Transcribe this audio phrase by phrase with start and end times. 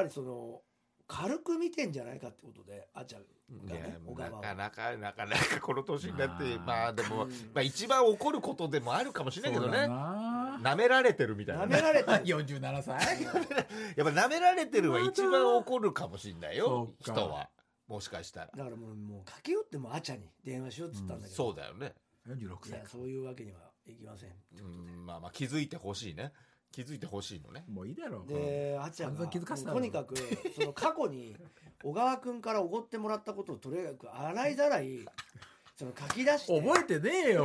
[0.00, 0.60] ぱりその
[1.06, 3.22] 軽く見てんじゃないかってことであちゃん
[3.66, 7.30] がねなかなかなかなかこの年になってまあまあでも、うん。
[7.30, 9.88] まあ、一番怒ることでもあるかもしれないけどね。
[9.88, 10.60] な。
[10.62, 11.66] 舐められてるみたいな。
[11.66, 13.22] ね、舐められて47 歳。
[13.24, 17.50] やっぱ舐められてるは一番怒るかもしれないよ人は。
[17.88, 21.92] もしかしたら、だからもうもう駆け寄ってもあちゃんに電話しようっつったんだけど、そうだよね、
[22.28, 24.30] 46い歳やそういうわけにはいきません
[24.60, 26.32] うん、まあまあ気づいてほしいね
[26.72, 27.64] 気づいてほしいのね。
[27.68, 28.28] もういいだろう。
[28.32, 29.76] であちゃんが気づかせたろ。
[29.76, 30.14] とにかく
[30.54, 31.36] その過去に
[31.82, 34.98] 小川君からおごってもらったことをとにかく洗いざらい
[35.76, 36.60] その書き出して。
[36.60, 37.44] 覚えてねえよ。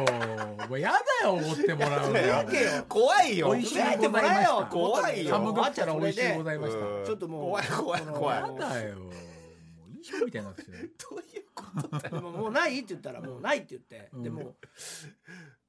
[0.70, 2.86] もうやだよおごってもらうの。
[2.90, 3.54] 怖いよ。
[3.54, 4.68] 美味しいつぶやいてもらえよ。
[4.70, 5.34] 怖いよ。
[5.36, 6.80] ハムグッチャら美味しいございました。
[6.86, 8.96] うんちょっともう怖い怖いこの怖いやだよ。
[9.00, 9.14] もう
[9.92, 10.64] いい人みたいにな ど
[11.16, 11.88] ういうこと？
[11.88, 12.80] だ でももうない？
[12.80, 14.24] って言ったらもうないって言って、うん。
[14.24, 14.56] でも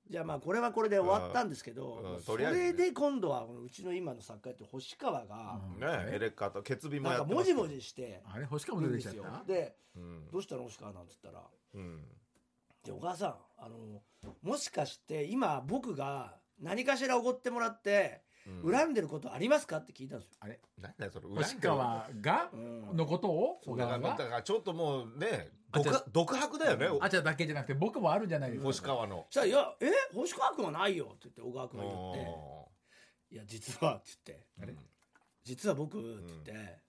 [0.09, 2.65] じゃあまあこれはこれで終わったんですけど、うんうんそとりあえずね。
[2.67, 5.81] れで今度はこのうちの今の作家やってる星川が、うん。
[5.81, 9.45] ねエレカタ決備もなんやってますかもじもじしてあれ星川も出てきちゃった？
[9.45, 10.57] でうん「どうした？
[10.57, 11.43] の星川」なんつったら。
[11.75, 12.05] うん
[12.85, 14.03] 「で小川さんあの
[14.43, 18.26] もしかして今僕が何かしらおごってもらってうん
[18.65, 20.35] 恨んでることありますか?」って聞いたんですよ。
[20.41, 20.61] あれ？
[20.79, 21.27] なんだよそれ。
[21.29, 22.97] 星川がうん。
[22.97, 26.89] のことを小だから川がだからちょっともうね独独白だよね。
[27.01, 28.67] あちゃんだけじゃなくて僕もあるんじゃないですか？
[28.67, 29.27] 星川の。
[29.31, 29.91] そしたら「いやえ？
[30.15, 32.21] 星川君はないよ」って言って小川君が言って。
[32.29, 32.69] お
[33.31, 34.47] 「いや実は」って言って。
[34.61, 34.75] ーあれ
[35.45, 36.87] 「実は僕」って言って。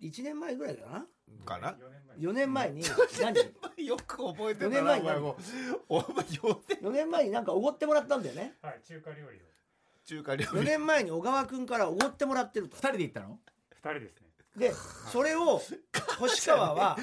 [0.00, 1.06] 1年前ぐらいかな。
[1.28, 1.76] うんかな
[2.18, 2.82] ？4年前に。
[3.22, 3.86] 何？
[3.86, 5.14] よく覚えて四た年前に何？
[5.14, 5.36] なお前も
[5.88, 6.78] お前4年。
[6.80, 8.56] 4年前になんかおごってもらったんだよね。
[8.60, 9.44] はい、中華料理を
[10.06, 12.76] 中華料4理年前に小川君からおごってもらってると。
[12.76, 13.38] 二人で行ったの？
[13.70, 14.28] 二人ですね。
[14.56, 14.72] で
[15.10, 15.60] それを
[16.18, 16.96] 星川は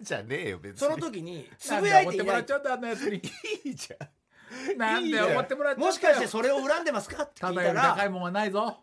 [0.00, 0.78] じゃねえよ別に。
[0.78, 3.22] その時につぶでおごってもやいていないらっちゃったあんなやつに
[3.64, 4.78] いいじゃん。
[4.78, 5.86] なんでおごってもらっちゃったよ。
[5.86, 7.22] もしかしてそれを恨んでますか？
[7.22, 8.78] って聞いたただより高いらもんはないぞ。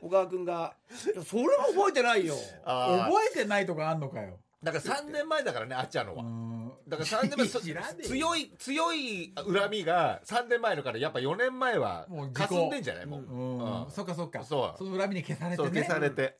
[0.00, 0.74] 小川君が
[1.14, 2.34] 「いやそれも覚えてないよ」
[2.66, 4.38] あ覚えてないとかあんのかよ。
[4.62, 6.22] あだから3年前だからねあっちゃんのは。
[6.22, 6.51] うん
[6.88, 7.48] だから3年前
[8.02, 13.06] 強い強い恨みが3年前のからやっぱ4年前は霞んでんじゃない？
[13.06, 13.20] もう。
[13.22, 13.84] うん。
[13.84, 13.90] うん。
[13.90, 14.44] そっかそっか。
[14.44, 14.84] そう。
[14.90, 16.38] の恨みに消されてそうね消されて。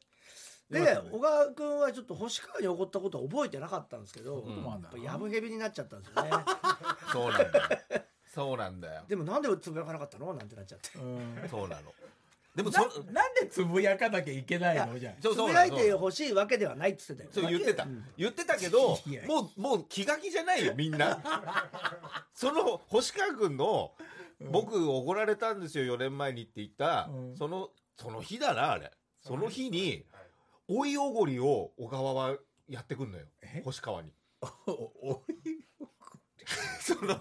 [0.70, 0.80] で
[1.10, 6.30] 小川君はちょっと星川に怒ったことは覚えてなかったんですけど、うんやっぱやぶへびになっちゃったんですよね。
[7.12, 7.69] そうなんだよ。
[8.34, 9.03] そうなんだよ。
[9.06, 10.32] でもなんでつぶやかなかったの？
[10.32, 10.98] なんてなっちゃって。
[10.98, 11.48] うん。
[11.50, 11.92] そうなの
[12.54, 14.98] でもなそなんでつぶやかなきゃいけないの？
[14.98, 17.84] じゃそうつぶやいてほしいわけではないっつってたよそう言ってた。
[17.84, 18.04] うん。
[18.16, 21.18] 言ってたけど もうもう気が気じゃないよみんな。
[22.34, 23.94] その星川君の
[24.50, 27.36] 僕怒られたんですよ4年前にって言った、うん。
[27.36, 28.91] そのその日だなあれ。
[29.20, 30.22] その日にはい。
[30.68, 32.36] 追いおごりを小川は
[32.68, 33.26] やってくんのよ。
[33.41, 33.62] え？
[33.64, 34.12] 星川に。
[34.66, 35.22] お
[36.80, 37.16] その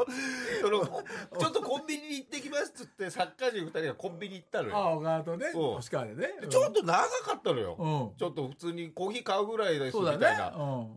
[0.61, 1.03] その
[1.39, 4.77] ちょっとコンビニに行ってきますっつってサッカー人2人がコンビニ行ったのよ。
[4.77, 5.47] あ小川とね。
[5.47, 5.61] うん。
[5.75, 6.33] 星川でね。
[6.41, 8.17] でちょっと長かったのよ、うん。
[8.17, 10.51] ちょっと普通にコーヒー買うぐらいですみたいな、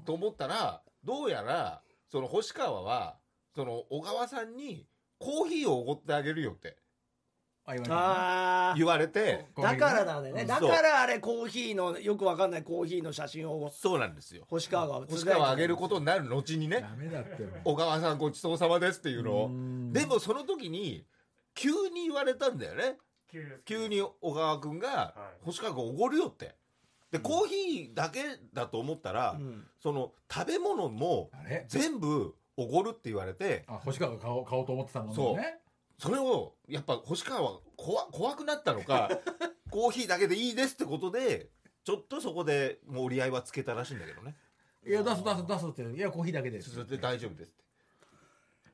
[0.04, 3.18] と思ったらどうやらその星川は
[3.54, 4.86] その小川さんに
[5.18, 6.76] コーヒーをおごってあげるよって
[7.66, 9.46] あ言われたああ言われて。
[9.56, 10.42] だからなんだよね。
[10.42, 10.46] うん。
[10.46, 13.70] だからあれコーヒーのよくわかんないコーヒーの写真を。
[13.74, 14.44] そうなんですよ。
[14.48, 16.82] 星川が星川あげることになる後にね。
[16.82, 19.46] ダメだって小川さんごちそうさまですっていうのを。
[19.46, 19.92] うん。
[19.92, 21.06] でもその時に
[21.54, 22.98] 急に言われたんだよね。
[23.64, 25.44] 急に小川君がはい。
[25.46, 26.54] 星川君おごるよって。
[27.10, 28.20] でコーヒーだけ
[28.52, 29.64] だと思ったらうん。
[29.82, 31.64] その食べ物もあれ？
[31.68, 33.64] 全部おごるって言われて。
[33.66, 35.36] あ星川が買おう買おうと思ってたもんそう。
[35.36, 35.60] ね
[35.98, 39.10] それをやっぱ星川は怖怖くなったのか
[39.70, 41.50] コーヒーだけでいいですってことで
[41.84, 44.36] ちょっとそこでもう折り合いはつけたらしいんだけどね。
[44.86, 46.70] いや出す出す出すっていやコーヒーだけです。
[46.70, 47.64] それで大丈夫ですって。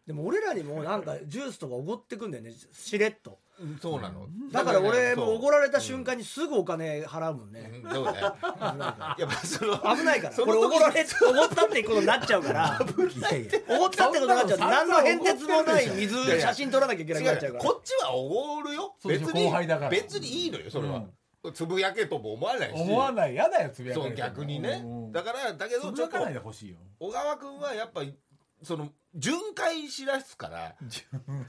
[0.06, 2.52] でも俺らにもなんかジュースとかおごってくんだよね。
[2.52, 3.30] しれっと。
[3.30, 3.36] うん
[3.80, 4.26] そうなの。
[4.50, 5.34] だから俺もう。
[5.34, 10.34] おごらられた瞬間にすぐお金払うもんね、そうだよ危ないかやっぱそのら危ないから。
[10.34, 12.80] これおごられおごったってことになっちゃうから。
[12.80, 13.44] いやい。
[13.44, 18.94] やおごったってことになっちゃう何の変哲もない水写真撮らなきゃいけなくなっちゃうこっちはおごるよ。
[19.06, 19.90] 別に後輩だから。
[19.90, 21.04] 別にいいのよそれは、
[21.52, 22.74] つぶやけとも思わないし。
[22.74, 23.34] 思わない。
[23.34, 25.12] やだよつぶやかそう逆にね、うん。
[25.12, 26.76] だからだけどちょっとつぶやかないでほしいよ。
[26.98, 28.16] 小川君はやっぱり
[28.62, 30.74] その巡回しだすから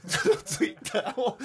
[0.06, 1.38] その ツイッターを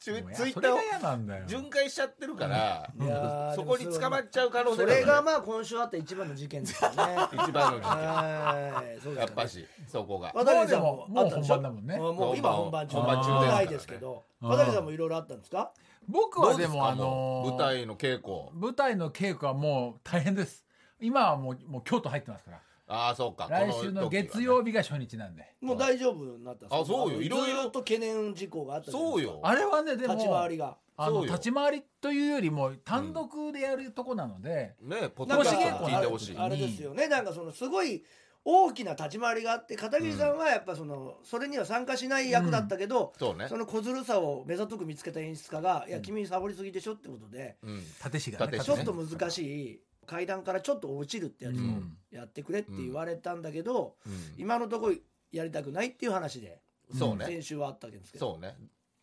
[0.00, 6.96] ツイッターを巡回しちゃってるから、そこに捕まっちゃう可能性それがあまあ今週あった一番の事件ですよね。
[7.32, 9.14] 一番の事件。
[9.16, 10.32] やっぱしそこが。
[10.34, 11.94] 渡辺さんももう本番だもんね。
[11.96, 12.96] あもう今本番中。
[12.96, 14.24] 本番ないですけど。
[14.40, 14.48] うん。
[14.48, 15.72] 渡辺さんもいろいろあったんですか？
[16.08, 18.50] 僕はでもあのー舞台の稽古。
[18.58, 20.64] 舞台の稽古はもう大変です。
[21.00, 23.46] 今はもうもう京都入ってますからああそうか。
[23.50, 25.54] 来週の月曜日が初日なんで。
[25.60, 27.16] もう大丈夫になったんですかあそうよ。
[27.18, 29.40] のいろいろと懸念事項があったそうよ。
[29.42, 30.76] あれはねでも立ち回りが。
[30.96, 31.32] あのそうよ。
[31.32, 36.36] 立ち回りというよりも単独でやるとこなので、ねポッドキャスト聞いてほしい。
[36.38, 37.08] あれですよね。
[37.08, 38.02] なんかそのすごい
[38.44, 43.46] 大きな立ち回りがあって片桐さんはやっぱそのそれには参加しない役だったけど、そうね。
[43.48, 47.76] その小ずるさを目ざとく見つけた演出家が「いやうん君サボりすぎでしょ」ってことで、うん。
[48.04, 48.58] 立石がね。
[48.58, 49.38] ちょっと難し
[49.72, 51.96] い階段からちょっと落ちるってやつをうん。
[52.10, 54.12] やってくれって言われたんだけど、うん。
[54.38, 54.94] 今のところ
[55.30, 56.60] やりたくないっていう話で
[56.96, 57.26] そうね。
[57.26, 58.56] 先週はあったわけですけど、そうね。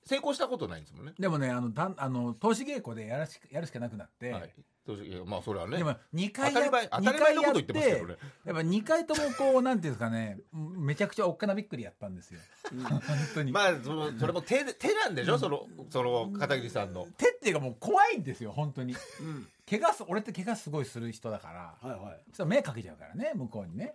[0.06, 1.14] 成功したことないんですもんね。
[1.18, 4.54] でもねあのたんあの投資稽古でやらしやるしかなくなって、はい
[5.26, 5.78] まあそれはね。
[5.78, 8.16] でも2当回やたり前当二たり前のこと回やって言ってますけどね。
[8.46, 12.40] やっぱ2回ともこうなんていうんですかねめちゃくちゃおっかなびっくりやったんですよ。
[12.72, 12.84] うん。
[12.84, 13.02] 本
[13.34, 15.38] 当に、まあそのそれも手で手なんでしょ？
[15.38, 17.08] そのその片桐さんの。
[17.18, 18.94] 手っていうかもう怖いんですよ本当に。
[18.94, 19.48] うん。
[19.68, 21.48] 怪我す俺って怪我すごいする人だか
[21.82, 21.90] ら。
[21.90, 22.20] はいはい。
[22.34, 23.94] そ目かけちゃうからね向こうにね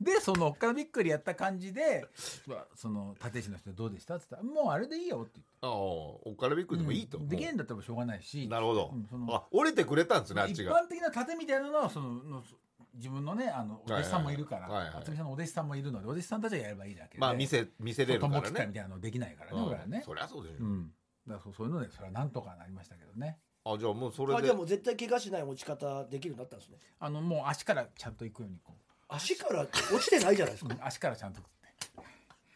[0.00, 2.04] でそのおっかなびっくりやった感じで
[2.74, 4.16] その立石の人どうでした？
[4.16, 7.20] って言ったらもうあれでいいよってああおっからびっくりでもいいとう。
[7.22, 7.28] ん。
[7.28, 8.90] できんだったらしょうがないしなるほど。
[8.92, 10.72] うんそのあ折れてくれたんですねあっ一ちが。
[10.82, 12.44] 般的な盾みたいなのはそのの
[12.94, 15.04] 自分のねあのお弟子さんもいるからはいはいはい。
[15.04, 17.18] 渥美さんのお弟子さんもいるのでお弟子さんたちがやればいいだけで。
[17.20, 18.48] まあ見せ見せれるか友らね。
[18.50, 19.66] 機会みたいなのできないからねうん。
[19.68, 20.02] 俺はね。
[20.04, 20.92] そりゃそうでしょうん。
[21.26, 23.38] だからそうそういうのでそれはなんとかなりましたけどね。
[23.64, 24.38] あじゃあもうそれで。
[24.38, 26.78] あじゃあもう絶対怪我しない落ち方できるようになったんですね。
[26.98, 28.74] あのもう足からちゃんと行くようにこ
[29.14, 30.76] 足から落ちてないじゃないですか。
[30.82, 31.40] 足からちゃんと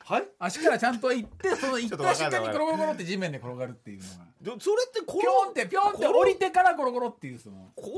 [0.05, 0.25] はい？
[0.39, 4.57] 足からちゃんと行ってその行った瞬間にちょっとわかんないゴロゴロゴロって地面で転がるっていうのが。
[4.57, 7.69] でそれって転ピョンってピョンって降りてからゴロゴロっていうその。
[7.77, 7.93] 転ん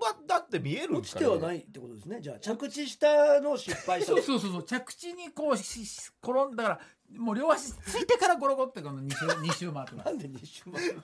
[0.00, 1.26] ばだって見えるんですかね？
[1.26, 2.20] 落ちてはないってことですね。
[2.20, 4.12] じゃあ着地したのを失敗した。
[4.12, 4.22] そう。
[4.22, 4.62] そうそうそう。
[4.64, 6.80] 着地にこうしし転んだから
[7.16, 10.06] もう両足ついてからゴロゴロってこの2周二周回ってます。
[10.06, 11.02] なんで2周回るの？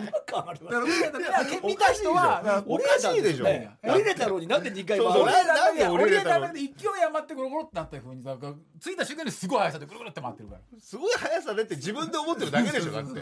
[0.00, 6.70] なんかありますだから見た人はおかしいでしょ降りれたのになんで2回回る降りれたなんで降りれたのれたので勢い
[7.08, 13.20] 余ってゴロゴロってなったふうにだから着いた瞬間にすごい速さでぐるぐるって回ってるからすごい速さでって自分で思ってるだけでしょだって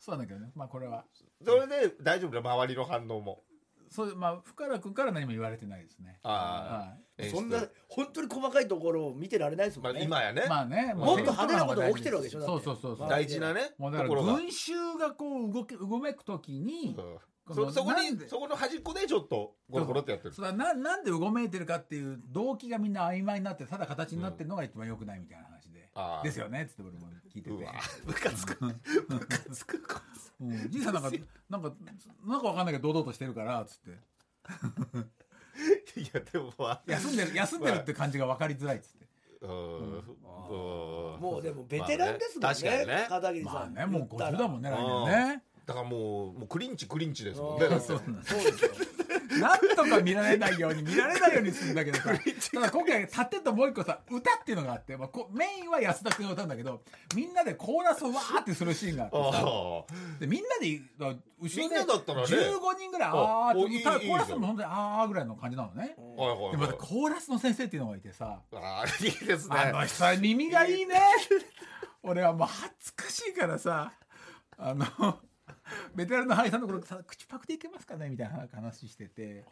[0.00, 1.04] そうなんだけどねまあこれは
[1.44, 3.42] それで大丈夫だ周りの反応も
[3.90, 6.18] そうまあ深原君から何も言われてないですね。
[6.22, 10.42] あはあそんな本当に細かいところを見てられないですまあもんね、今やね。
[10.46, 13.08] いまあねもっと派手なことが起きてるわけでしょそうそうそうそう。
[13.08, 13.72] 大事なね。
[13.78, 14.32] もうだからところが。
[14.34, 17.18] 群衆がこう動けうごめくときにうん。
[17.54, 20.34] そそこにそこの端っこでちょっとゴロゴロってやってる。
[20.34, 25.57] それはななんでうごめいてるかっていう動機がみんな曖昧になってただ形になってるのが一番良くないみたいな話
[26.22, 27.56] で、すよねっつって俺も聞いてて。
[27.56, 27.72] うわ
[28.04, 28.64] ムカつく。
[28.64, 28.74] ム
[29.20, 30.00] カつくこ
[30.40, 31.10] うん、じいさんなんか
[31.50, 31.72] なんか
[32.24, 33.90] なんかわかんないけど堂々としてるからっつって。
[36.00, 39.08] いやでもまあ休んでる休んでるって感じが分かりづらいっつって。
[39.40, 39.50] うん。
[39.50, 39.56] う
[39.98, 41.20] ん。
[41.20, 43.06] もうでもベテランですもんまあね確かねにね。
[43.08, 45.42] 片桐さん、まあねもう言ったら50だもんね来年ね。
[45.66, 47.70] だからもうもうクリンチクリンチですもんうん。
[47.70, 48.70] ねそうですよ
[49.40, 52.04] なんとか見られないように見られないようにするんだけどさ。
[52.52, 56.82] ただ今回盾ともう一個さ歌っていうのがあって、まあ、こメインは安田君が歌うんだけど
[57.14, 59.44] みんなでコーラスをわーってするシーンがあってさ。
[59.46, 62.26] あでみんなでだ後ろでみんなだったらね。
[62.26, 65.96] 15人ぐらいあーっておいいいい歌コーラスも本当にあーぐらいの感じなのね。
[65.98, 68.40] あはいはいでまたコーラスの先生っていうのがいてさ。
[68.52, 69.56] ああいいですね。
[69.56, 71.00] あの人は耳がいいね。
[72.02, 73.92] 俺はもう恥ずかしいからさ。
[74.60, 74.86] あの
[75.94, 79.44] ベテランの俳優さんのところさ口パクでいけますかねみたいな話してて。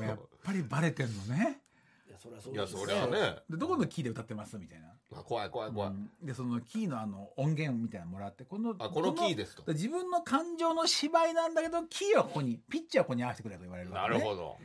[0.00, 1.60] やっぱりバレてんのね。
[2.06, 3.36] あいやそりゃそういやですそりゃね。
[3.50, 5.90] でどこのキーで歌ってますみたいな、あ怖い怖い怖い。
[5.90, 6.10] うん。
[6.22, 9.64] でそのキーのあの音源みたいなのもらってこのあこのキーですと。
[9.64, 14.56] で自分の感情の芝居なんだけどキーはここにピッチはここに合わせてくれと言われるわけ、ね、なるほど。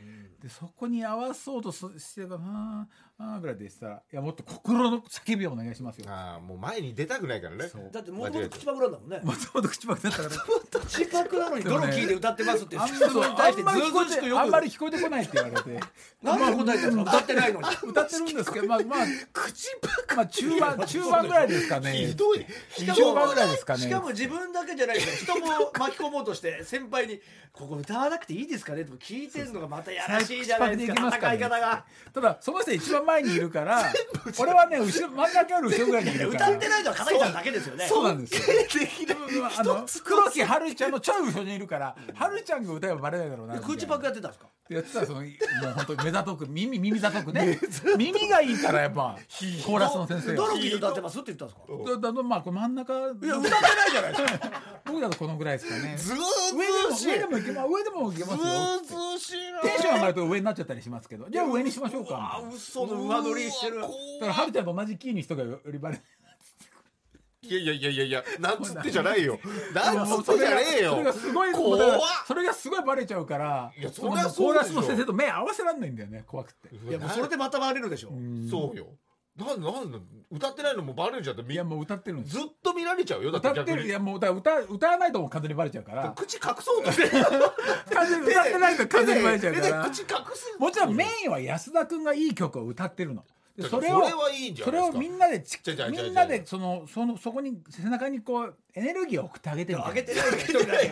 [0.42, 2.86] でそこに合わそうとすしてるからあー
[3.20, 6.04] あーぐらいでしたらいやもっと心の叫びをお願いしますよ。
[6.08, 7.66] ああもう前に出たくないからね。
[7.66, 7.90] そう。
[7.92, 9.20] だってもともと口パクなんだもんね。
[9.24, 10.30] もともと口パクだったから
[10.86, 15.80] 口パクなのにどのキーで歌ってますってあんまりあんまり聞こえてこないって言われて。
[16.22, 17.66] なんで答えてるんですか歌ってないのに。
[17.90, 19.76] 歌ってるんですけどまあまあ口
[20.08, 21.92] パまあ中盤中盤ぐらいですかね。
[21.96, 22.46] ひどい。
[22.94, 23.80] 中盤ぐらいですかね。
[23.80, 27.20] しかも自分だけじゃないですよ人も巻き込もうとして先輩に
[27.52, 31.08] 「ここ歌わなくていいですかね?」とか聞いてんのがまたやらしいじゃないですか。
[31.16, 31.84] 戦い方が。
[32.12, 33.82] ただその人一番前にいるから
[34.38, 36.48] 俺はね後ろ真ん中より後ろぐらいにいるから。
[36.50, 37.86] 歌ってないのは片桐さんだけですよね。
[37.88, 38.56] そうなんですよ。
[39.58, 43.74] あの黒木春ちゃんのちょい後ろにいるから春ちゃんが歌えばバレないだろうなみたいな。
[43.76, 44.48] 口パクやってたんですか？
[44.68, 45.30] やってたらそのもう
[45.76, 47.58] 本当に目ざとく耳耳ざとくね。
[47.96, 49.16] 耳がいいからやっぱ
[49.64, 51.18] コーラスの先生どはのキーで歌ってます？
[51.20, 52.00] って言ったんですか？
[52.00, 54.62] だだまあ真ん中いや歌ってないじゃないですか。
[54.84, 55.96] 僕だとこのぐらいですかね。
[55.96, 57.12] ずー上でもずーしい。
[57.12, 59.38] 上でもいけま上でもいけずますよ。
[59.62, 61.26] テンション上がると上になっちゃったりしますけど。
[61.30, 62.38] じゃあ上にしましょうか。
[62.38, 63.90] あ嘘の上乗りしてるだか
[64.26, 66.00] らはるちゃんと同じキーに人がよりバレ
[67.40, 69.38] いやいやいやいやいやなんつってじゃないよ。
[69.72, 70.90] なんつもうってじゃねえよ。
[70.90, 76.74] それがすごいそれがすごいバレちゃうからいやそのりゃコーラスそうでしょの先生と目合わせられないんだよね怖くて。
[76.74, 78.10] いやもうそれでまたバレるでしょ。
[78.50, 78.88] そうよ
[79.38, 79.98] なんなんだ
[80.30, 83.86] 歌ってないのもバレるじゃんってみいやもう歌ってるんですずっと見られちゃうよだって歌ってる。
[83.86, 84.50] いやもう歌歌
[84.88, 86.12] わないともう完全にバレちゃうから。
[86.16, 87.08] 口隠そうとして。
[87.94, 89.90] 完全に歌ってないと完全にバレちゃうから。
[89.90, 90.58] 口隠す。
[90.58, 93.22] もちろんメインは安田君がいい曲を歌ってるの。
[93.22, 93.28] で
[93.60, 94.98] そそれをれはいいんじゃそれないですか。
[94.98, 99.94] をみんなでち違う違う違う違うみんなでそのそのそこに背中にこうエネルギーを送ってあげてみたいな。
[99.94, 100.90] 上げてない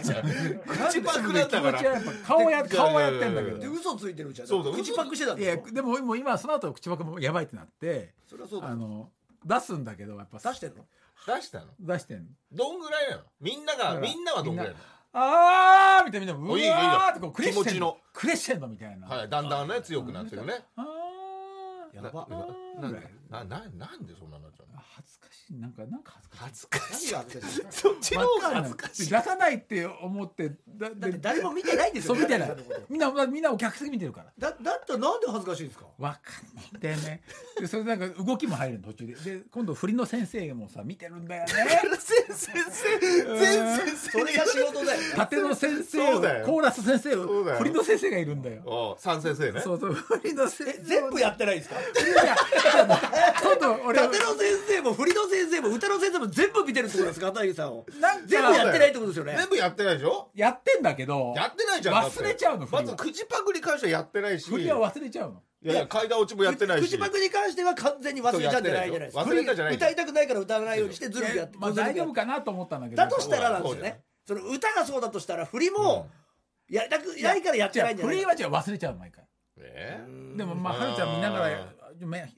[0.91, 1.79] 口パクなんだから。
[1.79, 3.59] 気持ちはやっぱ顔ややってんだけど。
[3.59, 4.49] で嘘ついてるじゃん。
[4.49, 8.15] そうだ口パクしてたんいやでももう今その後口パクもやばいってなって。
[8.29, 9.11] それはそうだあの
[9.45, 10.39] 出すんだけどやっぱ。
[10.51, 10.85] 出してんの？
[11.27, 11.67] 出したの？
[11.79, 13.23] 出してんどんぐらいなの？
[13.41, 14.77] みんながみんなはどんぐらいな
[15.19, 20.85] あーみたいなみんなうわーってこうクレッシェンドクレッシェンドみたいなのはいだんだんね強くなってるねあー
[21.97, 22.29] やば。
[22.79, 24.79] ななななんでそんなになっちゃうの？
[24.79, 25.55] あ恥ずかしい。
[25.55, 27.15] なんかなんか恥ずかしい。
[27.15, 27.61] 恥ずかしい。
[27.61, 27.73] 何が恥ずかしいの？
[27.73, 29.11] そっちの方が恥ずかしい。
[29.11, 32.15] 出さないって思ってだだって誰も見てないんですよ。
[32.15, 32.57] そう見てない。
[32.91, 34.33] みんなみんなお客席見てるから。
[34.39, 35.87] だだったらなんで恥ずかしいんですか？
[35.99, 36.67] わかんない。
[36.77, 37.23] んだよね。
[37.59, 39.15] でそれでなんか動きも入るの途中で。
[39.15, 41.49] で今度振りの先生もさ見てるんだよね。
[41.99, 42.53] 先生。
[42.53, 45.07] 全先生それが仕事だよね。
[45.17, 46.47] 縦の先生をそうだよ。
[46.47, 48.97] コーラス先生振りの先生がいるんだよ。
[49.01, 49.61] 三先生ね。
[49.61, 51.77] そうそう振りの先生え全部やってないんですか？
[53.43, 54.39] 今度俺縦の先
[54.69, 76.09] 生も振りの先生も歌の先生も全部見てるってことですか片桐さんをなん全部やってないってことですよね全部やってないでしょやってんだけどやってないじゃん忘れちゃうのまず口パクに関してはやってないし振りは忘れちゃうのいやいや階段落ちもやってないし口パクに関しては完全に忘れちゃってないじゃないですか忘れたじゃない歌いたくないから歌わないようにしてずるくやってまあ大丈夫かなと思ったんだけどだとしたらなんですよねその歌がそうだとしたら振りも
[76.69, 79.25] やりたくないからやってないんじゃない振りはじゃあ忘れちゃう毎回
[79.59, 81.67] えうんでもまあはるちゃん見ながら
[82.01, 82.35] 目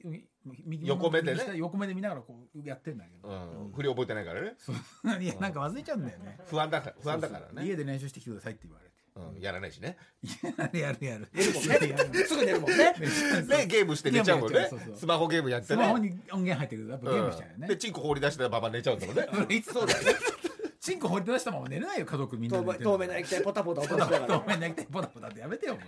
[0.65, 1.41] 右横目でね。
[1.55, 3.71] 横目で見ながらこうやってんだけど、うん。
[3.73, 4.55] 振り覚えてないからね。
[5.23, 6.39] いやなんか忘れちゃうんだよね。
[6.47, 7.67] 不安だから不安だからね。
[7.67, 8.95] 家で練習してきてくださいって言われて。
[9.15, 9.41] うん。
[9.41, 9.97] やらないしね。
[10.71, 11.05] やるやる。
[11.05, 12.23] やる寝るもんね。
[12.23, 12.77] すぐ寝るもんね。
[12.77, 14.67] ねゲームして寝ちゃうもんね。
[14.69, 14.95] そうそう。
[14.95, 15.83] スマホゲームやってね。
[15.83, 16.83] スマホに音源入ってる。
[16.83, 17.59] けどやっぱゲームしちゃうよね。
[17.61, 19.55] うんで、チンコ放り出してたまま寝ちゃうんだもんね。
[19.55, 20.13] いつそうだよね。
[20.79, 24.39] チンコ掘り出したまま寝れないよ家族みんな透明な液体ポタポタ落としながら。
[24.39, 25.83] 透明な液体ポタポタってやめてよもう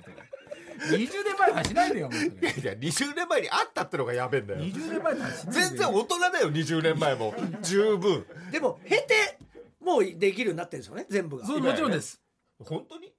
[0.81, 4.59] 20年前の話しないでよもうそれいやいや20年前にあったってのがやべえんだよ。
[4.61, 5.69] 20年前の話しないでよ。
[5.69, 7.33] 全然大人だよ20年前も。
[7.61, 8.25] 十分。
[8.51, 9.38] でも経て
[9.79, 11.45] もうできるようになってるんですよね全部が。
[11.45, 12.21] そうもちろんです。
[12.59, 13.13] 本当に？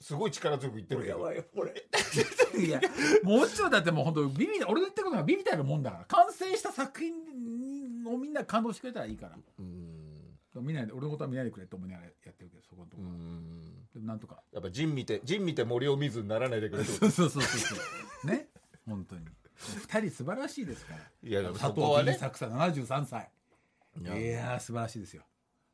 [0.00, 1.18] すごい力強く言ってるけど。
[1.18, 1.72] やばいよこれ
[2.60, 2.80] いや。
[3.22, 7.12] もちろんだってもう本当ビビ俺の言ってることがビビたるもんだから完成した作品
[8.06, 9.36] をみんな感動してくれたらいいから。
[9.58, 10.62] うん。
[10.62, 14.42] 見ないで俺のことは見ないでくれと思いながらやってるけどそこのとこうんでもなんとか。
[14.52, 17.76] やっぱ陣見て陣見て森を見ずにならないでくれ そうそうそうそ
[18.24, 18.26] う。
[18.26, 18.48] ね？
[18.86, 19.24] 本当に。
[19.56, 21.00] 二人素晴らしいですから。
[21.00, 23.30] といやいや佐藤 B ね作さん73歳。
[23.98, 25.22] いいややー素晴らしいですよ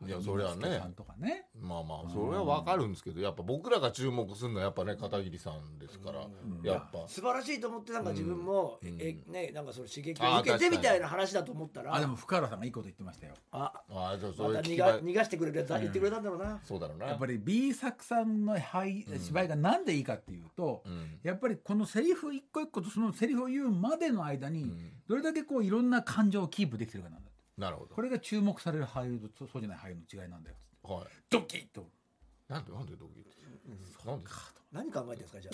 [0.06, 0.78] いやそれはね。
[0.78, 1.44] さんとかね。
[1.60, 6.20] まあまあそれはわかるんですけどやっぱ僕らが注目するのはやっぱね片桐さんですから。
[6.20, 6.30] ん。
[6.62, 7.06] やっぱ。
[7.06, 8.96] 素晴らしいと思ってなんか自分も、うん。
[8.98, 11.94] えねなんかその刺激を受けてみたいな話だと思ったら。
[11.94, 12.70] あでも福原さんがい。
[12.70, 17.06] いこと言ってましたよあああじゃあそまた逃が逃がしてくれるやつ言ってくれたんだろうな、そうだろうな。
[17.06, 21.18] やっぱり B 作さんの俳芝居がなんでいいかっていうと、うん。
[21.22, 24.92] やっぱりこのセリフ一個一個とそのセリフを言うまでの間にん。
[25.08, 27.29] どれだけこういろんな感情をキープできてるかなんだ
[27.60, 27.94] なるほど。
[27.94, 31.04] これが注目される俳優とそうじゃない俳優の違いなんだよはい。
[31.28, 31.86] ドキッと。
[32.48, 33.24] なんでなんでドキ
[34.06, 34.30] なんで？
[34.72, 35.50] 何考えてるんですかじゃ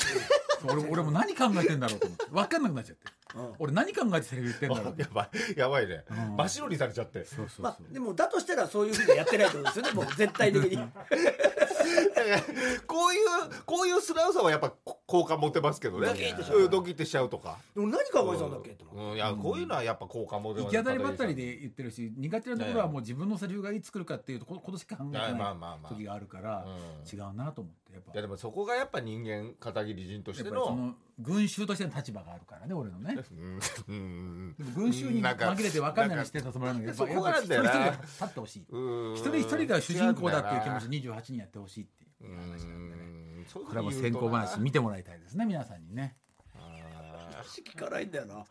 [0.73, 2.27] 俺俺も何考えてんだろうと思って。
[2.31, 3.07] 分かんなくなっちゃって。
[3.35, 3.55] あ、うん。
[3.59, 6.05] 俺何考えてセリフ言ってんだろう やばいやばいね。
[6.11, 6.37] うん。
[6.37, 7.25] 真っ白にされちゃって。
[7.25, 10.77] そうそうそう、まあでもだとしたらそういうふうにやってないってことですよねもう絶対的に。
[12.87, 13.27] こういう
[13.65, 16.09] こういう素直さはやっぱこ好感持てますけどね。
[16.09, 17.59] ドキッとしちゃうとしちゃうとか。
[17.75, 19.17] でも何考えてたんだっけって思ってうん。
[19.17, 20.75] いやこういうのはやっぱ好感持てます。
[20.77, 27.19] 行き当たりばったりで言ってるし苦手なところはもう自分のセリフがいつ来るかっていうとこ今年考えなまあまあい時があるからうん。
[27.19, 28.13] 違うなと思ってやっぱ。
[28.13, 33.17] いやでもそこがやっぱ人間片桐仁としやての群衆としての立場があるからね俺のね。
[33.39, 33.61] うん。
[33.89, 34.55] うん。
[34.59, 38.67] でも群衆になんか紛れて分かんないようにしてたつもりなんだけどなんやっぱ一人一人が立ってほしい。
[38.69, 38.79] う
[39.13, 39.15] ん。
[39.15, 43.06] 一人一人が主人公だっていう気持ちで28人やってほしいっていううんそういう
[43.53, 46.17] これはも先行話見てもらいたいですね皆さんにね。
[46.55, 48.45] あ話聞かないんだよな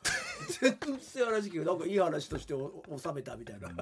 [0.62, 3.68] 全然話聞くなんかいい話としてお収めたみたいな。
[3.70, 3.74] ー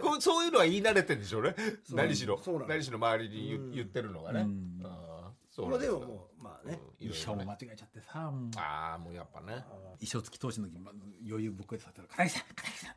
[0.00, 1.54] こうそういうのは言い慣れてるんでしょうね。
[1.90, 2.40] 何しろ。
[2.68, 4.40] 何しろ周りに言言ってるのがね。
[4.40, 4.80] うん。
[4.84, 5.54] あー。
[5.54, 5.98] そうまあなんよ。
[5.98, 6.80] ですももうまあね。
[6.98, 8.50] 衣装も間違えちゃってさもう。
[8.56, 9.64] ああもうやっぱね。
[10.00, 10.92] 衣装付き投資の時ま
[11.26, 12.90] 余裕ぶっこいてさったら「片桐さん片桐さん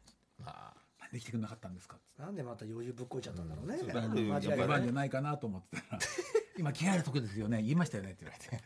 [0.45, 0.45] あ。
[0.45, 0.80] なん
[1.11, 3.77] で来てくれなかったんですか?」なんでまた余裕ぶっこいちゃったんだろうね。
[3.79, 6.01] そうだね間違い出ない番じゃないかなと思ってたら。
[6.57, 8.63] 今着替えるとこですよね言いましたよねって言われて。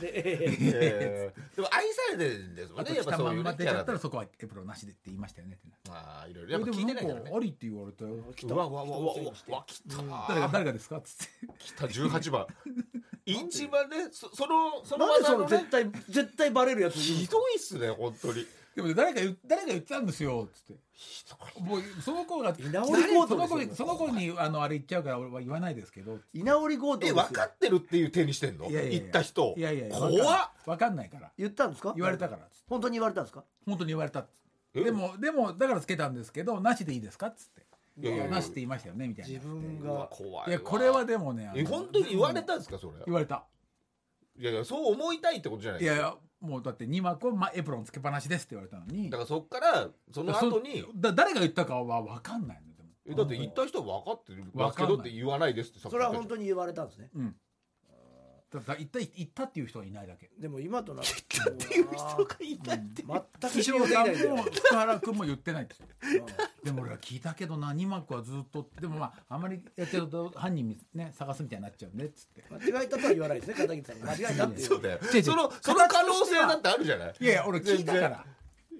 [0.00, 1.34] でええ。
[1.52, 6.52] ーでも愛されてるんですもんねやっぱそういうキャラで出ちゃったらそこはエプロンなしでって言いましたよねってああいろいろ。
[6.52, 7.32] やっぱ聞いてないからね。
[7.34, 8.14] ありって言われたよ。
[8.14, 9.96] うわうわうわうわうわうわ来た。
[10.28, 10.98] 誰が誰がですか？
[10.98, 11.46] っつって。
[11.58, 12.46] 来た18番。
[13.24, 15.48] 一番ねそそのそのその技のね。
[15.48, 20.82] 絶対絶対バレるやつひどいっすね本当にでも誰か言誰が言ってたんですよっつって。
[21.60, 26.18] もうその子が居直り強その子盗ですよにその子にあのあれ言っちゃうから俺は言わないですけど。
[26.32, 27.16] 居直り強盗ですよ。
[27.20, 28.70] え分かってるっていう手にしてんの？
[28.70, 29.00] いやいやいや。
[29.00, 29.54] 言った人。
[29.56, 30.50] いやいやいや怖っ。
[30.64, 31.30] 分かんないから。
[31.36, 31.92] 言ったんですか？
[31.94, 32.64] 言われたからっつって。
[32.68, 33.44] 本当に言われたんですか？
[33.66, 34.80] 本当に言われたっつって。
[34.80, 34.84] え？
[34.84, 37.66] でもでもだからつけたんですけどなしでいいですかっつって。
[38.00, 38.34] いやいやいや。
[38.34, 39.32] なしって言いましたよねみたいな。
[39.32, 40.44] 自分うわが怖いわ。
[40.48, 42.92] いやこれはでもねあのえ本当に言われたんですかそれ？
[43.04, 43.44] 言われた。
[44.38, 45.96] いやいやそう思いたいってことじゃないですか。
[45.96, 49.08] いやいやもうだって2幕はまエプロンつけっぱなしですって言われたのに。
[49.08, 50.80] だからそっからその後に。
[50.80, 52.88] そだ誰が言ったかは分かんないのでも。
[53.06, 57.10] えだって言った人は分かってるんけどって言わないですってそれは本当に言われたんですね。
[57.14, 57.36] うん
[58.52, 60.30] だだ言った言ったっていう人がいないだけ。
[60.38, 64.36] でも今となってっていう人がいたって全く岸本さん信用できないんだよ。
[64.36, 65.86] も福原君も言ってないんですよ
[66.62, 72.44] でも俺は聞いたけどな2幕はずっとでもまああんまりやってると犯人ね探すみたいになっちゃうねっつって。
[72.50, 74.00] 間違えたとは言わないですね片桐さん。
[74.00, 74.66] が間違えたっていう。
[74.66, 74.98] そうだよ。
[75.02, 75.22] 違う違う。
[75.22, 77.14] そのその可能性だってあるじゃない？
[77.20, 78.24] いやいや俺聞いたから。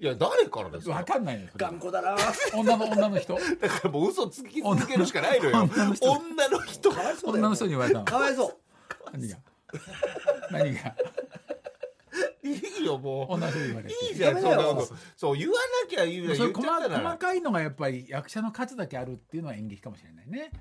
[0.01, 0.95] いや誰からですか？
[0.95, 2.15] 分かんないのよそれ頑固だな。
[2.53, 3.35] 女の女の人。
[3.35, 5.61] だからもう嘘つき続けるしかないのよ。
[5.63, 6.11] 女の人。
[6.11, 6.47] 女
[7.49, 8.05] の人に言われたの。
[8.05, 8.55] かわいそう。
[9.13, 9.37] 何が？
[10.51, 10.95] 何が？
[12.43, 13.33] いいよもう。
[13.33, 13.95] 女の人に言われて。
[14.05, 14.95] いいじゃんそんなこと。
[15.15, 20.51] そう言わなきゃ言う言っそれ細細かいのがやっぱり役者の数だけあるっていうのは演劇かもしれないね。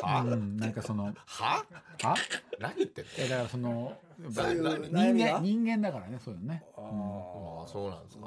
[0.00, 0.20] は？
[0.20, 1.64] うん、なんかそのは？
[2.04, 2.14] あ
[2.60, 3.10] 何言ってんの？
[3.10, 3.98] いやだからその
[4.30, 6.62] そういう何人間人間だからねそういうのね。
[6.76, 8.26] あああそうなんですか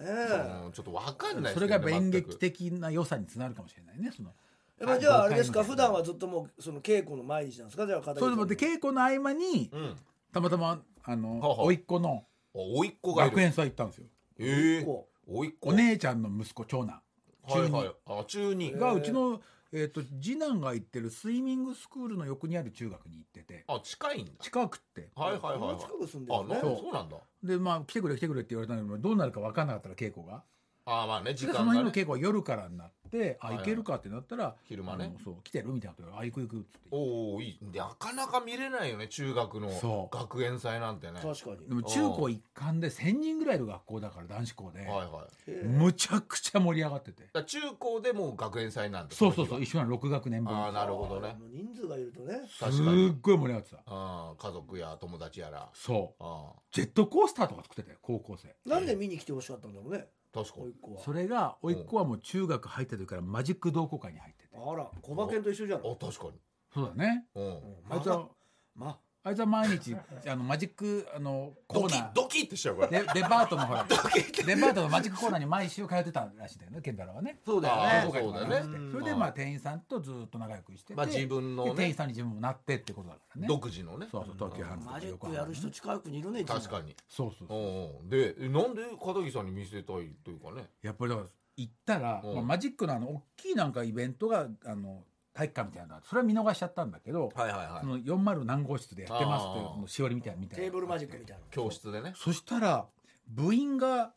[0.00, 0.04] ね。
[0.04, 0.64] ね。
[0.66, 4.10] うんちょっと分かんないそれですけどねが演劇的な良さにつながるかもしれないね。
[4.14, 4.32] その
[4.82, 5.60] やっぱじゃああれですか？
[5.60, 9.96] はい普段はずっともうその稽古の毎日なんですかじゃあ片桐そさんれで稽古の合間にうん。
[10.32, 11.62] たまたまあのはあはあ。
[11.64, 12.24] 甥っ子の
[12.54, 13.36] おいっ子がいる。
[13.36, 14.06] 学園祭行ったんですよ。
[14.38, 15.70] ええこおいっ子。
[15.70, 17.00] お姉ちゃんの息子長男。
[17.44, 17.92] はいはい。
[18.06, 18.72] あ中二。
[18.72, 19.40] がうちの
[19.72, 23.64] えっと次男が行ってるスイミングスクールの横にある中学に行ってて。
[23.68, 24.32] あ近いんだ。
[24.40, 25.08] 近くって。
[25.14, 25.58] はいはいはいはい。
[25.60, 27.16] こんな近く住んでるあのねなそうなんだ。
[27.42, 30.42] でまあ来てくれ来てくれって言われたんだけどどうなるか分かんなかったら稽古が
[30.84, 35.14] あまあね時でその日の間がね稽古は夜からになってあはい行けるかってなったら昼間ね。
[35.22, 36.88] そう来てるみたいなことであ行く行くっつって。
[36.90, 37.76] おおいい。
[37.76, 41.20] なかなか見れないよね中学の学園祭なんてね。
[41.22, 41.68] 確かに。
[41.68, 44.80] でも中高一貫で1000人ぐらいいる学校だから男子校で。
[44.80, 45.64] はいはい。
[45.66, 47.28] むちゃくちゃ盛り上がってて。
[47.44, 50.54] 中高でもう学園祭なんだそうそうそう一緒なの6学年分。
[50.54, 51.36] はああなるほどね。
[51.52, 52.40] 人数がいるとね。
[52.48, 53.82] すっ確かにごい盛り上がってた。
[53.86, 55.68] あ家族や友達やら。
[55.74, 56.22] そう。
[56.24, 58.54] あジェットコースターとか作ってたよ高校生。
[58.64, 60.74] なんで見に来てほしかったんだろうね確かに。
[61.04, 64.50] それが甥っ子はもう中学入った時からマジック同好会に入ってて。
[64.54, 66.40] あら小馬犬と一緒じゃないあ確かに。
[66.72, 67.26] そうだね。
[67.34, 67.44] うん。
[67.44, 67.60] うん。
[67.90, 68.28] あいつは
[68.74, 69.94] まあいつは毎日
[70.26, 72.12] あのマジックあのコドキーナー。
[72.12, 77.38] ドキってしちゃうからデデパートのほらデパートのマジックコーナーに毎週通ってたらしいんだよね健太郎はね。
[77.46, 78.20] そうだよね。
[78.20, 78.90] そうだよね。
[78.90, 81.70] それでまあ店員さんとずっと仲良くしてて、まあ自分のね。
[81.70, 83.46] で店員さんに自分もなってってことだからね。
[83.46, 84.08] 独自のね。
[84.10, 86.96] そうそう東急ハンズとマジックやる人近くにいるね確かに。
[87.08, 90.68] そうそうそうでえなんで片桐さんに見せたいというかね。
[90.82, 92.34] やっぱりだから行ったら、うん。
[92.34, 96.00] まあ、マジックのあの大きいなんかイベントがあの体育館みたいな。
[96.04, 100.64] それは見逃しちゃったんだけど、はいはいはその40何号室でやってますっていうのしおりみたいなみたいな。
[100.64, 101.42] テーブルマジックみたいな。
[101.50, 102.12] 教室でね。
[102.16, 102.86] そしたら
[103.28, 104.12] 部員が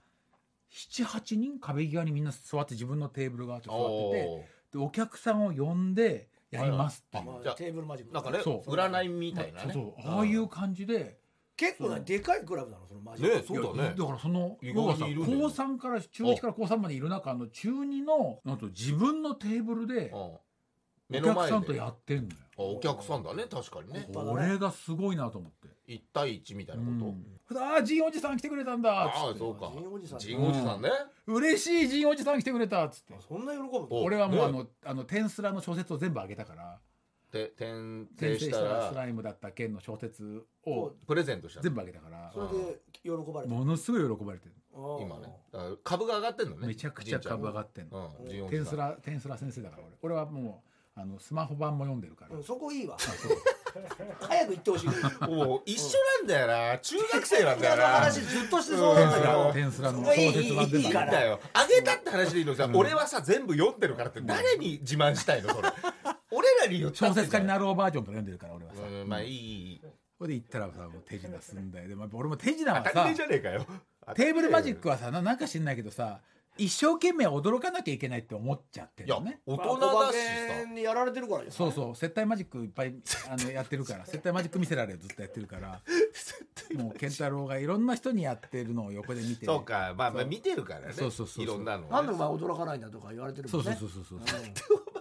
[0.72, 8.14] 78人壁際にみんな座って自分のテーブルがあって座ってておでお客さんを呼んでやりますっていう、まあじゃあテーブルマジック。
[8.14, 8.70] なんかねそう。
[8.70, 9.74] 占いみたいなね。
[9.74, 10.12] そうそう。
[10.12, 11.18] ああいう感じで、
[11.58, 13.36] 結構なでかいクラブなのそのマジック。
[13.36, 13.96] ねそうだね。
[13.98, 20.12] だからその意要はさ高3から中1から高3までいる中の中2のなんと自分のテーブルで
[21.10, 22.30] 目の前客さんとでやってんのよ。
[22.58, 23.46] あお客さんだね。
[23.50, 24.08] 確かにね。
[24.14, 25.68] これがすごいなと思って。
[25.88, 27.14] 1対1みたいなこ
[27.54, 27.60] と？
[27.60, 28.90] ああジンおじさん来てくれたんだ。
[28.90, 29.36] っあつって。
[29.36, 29.72] あそうか。
[29.76, 30.90] ジンおじさんジンおじさんね。
[31.28, 32.84] 嬉しいジンおじさん来てくれた。
[32.86, 33.14] っつって。
[33.28, 36.80] そんな喜ぶのお俺はもうあねのあのテンスラの小説を全部あげたから。
[37.32, 37.66] で転
[38.16, 41.64] 転生し生したたらスらライムだった件の小説をプレゼントしたの。
[41.64, 42.32] 全部あげたから。
[42.34, 45.28] それで喜ばれたものすごい喜ばれてる今ね。
[45.52, 46.68] だから株が上がってんのね。
[46.68, 48.16] めちゃくちゃ株上がってんの。
[48.22, 49.96] うんジンおテンスじさんラテンスラ先生だから俺。
[50.02, 50.65] 俺はもう
[50.98, 52.36] あのスマホ版も読んでるから。
[52.38, 52.96] うんそこいいわ。
[54.22, 54.88] 早く行ってほしい。
[55.30, 56.80] もう一緒なんだよな。
[56.80, 57.84] 中学生なんだよな。
[57.88, 59.54] 話ずっとしてそうなんだけど。
[59.54, 61.40] テンスラの小説版全部いいんだよ。
[61.54, 64.22] あげたって話でいいのさ、俺はさ全部読んでるからって。
[64.22, 65.54] 誰に自慢したいの？
[65.54, 65.70] それ。
[66.32, 68.82] 俺らに言った小説家になろうバージョンとか読んでるから俺はさ。
[68.84, 69.30] うんまあいい。
[69.32, 69.82] いい
[70.18, 71.90] それで行ったらさもう手品すんだよ。
[71.90, 73.66] でもやっぱ俺も手品は当たり前さじゃねえかよ。
[74.16, 76.22] テーブルマジックはさななんか知んないけどさ
[76.58, 79.40] 一生懸命驚かなきゃいけないって思っちゃっていやるのね。
[79.46, 80.18] 大人まあお化だし
[80.68, 81.42] けにやられてるから。
[81.42, 82.96] じゃんそうそう接待マジックいっぱい
[83.30, 84.06] あのやってるから。
[84.08, 85.82] 接待マジック見せられるずっとやってるから。
[86.78, 89.46] もう健太郎がいろんな人にやってるのを横で見て。
[89.46, 89.94] さそうか。
[89.98, 90.30] まあまあそう。
[90.30, 90.94] 見てるからね。
[90.94, 91.44] そうそうそうそう。
[91.44, 94.20] いろんなのなんでおね前驚かないんだとか言われてるそうんそうもねそうそうそう。
[94.20, 94.26] うん。
[94.26, 94.95] そ う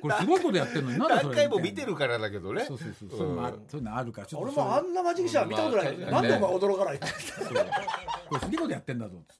[0.00, 0.98] これすごいことやってるのに。
[0.98, 1.24] なんでそれ。
[1.28, 2.64] 何回も見てるからだけどね。
[2.64, 3.10] そうそうそう。
[3.10, 5.96] そういうのもあるそういうのあるからちょっと俺もあんなマジックシャー見たことない。
[5.96, 6.98] まあなんでお前驚かない。
[6.98, 7.04] こ
[8.34, 9.16] れすげえことやってんだぞ。
[9.28, 9.36] つっ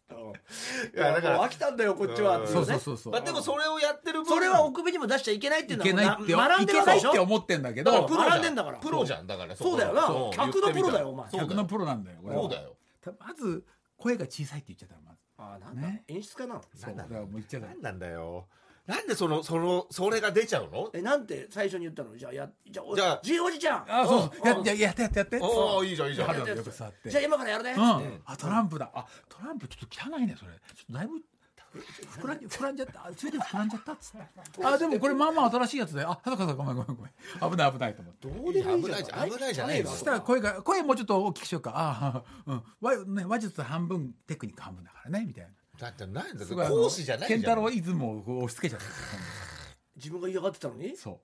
[0.90, 2.66] ていやだから飽きたんだよこっちはっていそうね。
[2.66, 7.90] そうそうそうまあでもそれをやってる分それはお首にも出しちゃいけないっていういのはけないってな学んでるでしょいけないって思ってんだけど。
[7.92, 8.78] だからプロ学んでんだから。
[8.78, 9.78] プロじゃんだからそう。
[9.78, 11.30] だよな客のプロだよお前。
[11.30, 11.40] そう。
[11.40, 12.76] 客のプロなんだよそうだよ。
[13.02, 13.64] たまず
[13.96, 15.18] 声が小さいって言っちゃったのまず。
[15.36, 15.88] あなんだ。
[15.88, 16.04] ね。
[16.08, 16.62] 演出家なの？
[16.74, 16.94] そう。
[16.94, 18.46] だからもう言っちゃった何なんだよ
[18.86, 20.90] なんでそのそのそれが出ちゃうの？
[20.92, 22.14] えなんて最初に言ったの？
[22.16, 23.84] じゃあやじゃあおじゃあじいおじちゃん。
[23.88, 24.46] あそう。
[24.46, 25.38] やややってやってやって。
[25.40, 26.28] おおいいじゃんいいじゃん。
[26.28, 27.08] 春よく触って。
[27.08, 27.72] じゃあ今からやるね。
[27.72, 28.20] うん。
[28.26, 28.90] あトランプだ。
[28.94, 30.52] あトランプちょっと汚いねそれ。
[30.52, 31.14] ちょっとだいぶ
[31.74, 33.00] 膨らん膨らんじゃった。
[33.00, 33.92] あそれで膨らんじゃった？
[33.92, 34.18] っつって。
[34.66, 37.50] あでもこれまあまあ新しいやつであそうかそうかごめんごめんごめん。
[37.50, 38.28] 危ない危ないと思って。
[38.28, 41.72] どうでもいいじゃないじゃん危ないじゃないよそしたら声が声もうちょっと大きくしようか。
[41.74, 43.28] ああうん。
[43.28, 47.40] 話術半分テクニック半分だからねみたいなだって何だすごいあの講師じゃないじゃん。
[47.42, 48.86] 健太郎イズムを押し付けちゃった。
[49.96, 50.96] 自分が嫌がってたのに？
[50.96, 51.20] そ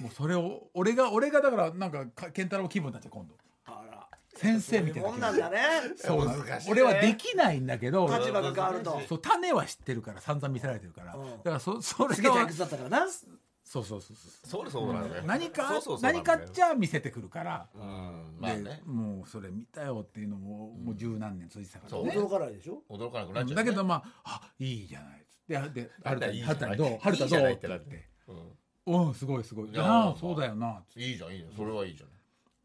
[0.00, 0.02] う。
[0.02, 3.34] もうそれを俺が俺がだからなんかか健太郎気分になっちゃう今度。
[3.66, 4.06] あら。
[4.34, 5.58] 先生みたいなもんなんだね。
[5.96, 6.72] そう難しいね。
[6.72, 9.00] 俺はできないんだけど立場が変わると。
[9.08, 11.30] そう種は知ってるから散々見せられてるから、うん。
[11.30, 13.06] だからそそれがすげえ退屈だったからな
[13.70, 14.48] そうそうそうそう。
[14.48, 18.36] それそうなのね何かそうそうそうな何かっちゃ見せてくるから、うん。
[18.40, 22.06] まあでねもうそれ見たよっていうのも、もう十何年続いてたからそう。
[22.06, 22.82] ね驚かないでしょ？
[22.90, 23.54] 驚かなくなっちゃうね。
[23.54, 25.82] だけどまああいいじゃないっつって。
[25.82, 26.56] で春田にいいじゃない。
[26.56, 26.98] 春田にどう？
[27.00, 27.86] 春田どうないってなって。
[27.86, 28.50] って言って。
[28.88, 29.06] うん。
[29.06, 29.68] うんすごいすごい。
[29.68, 31.52] いいやあそうだよなっつっいいじゃんいいじゃん。
[31.52, 32.06] それはいいじゃ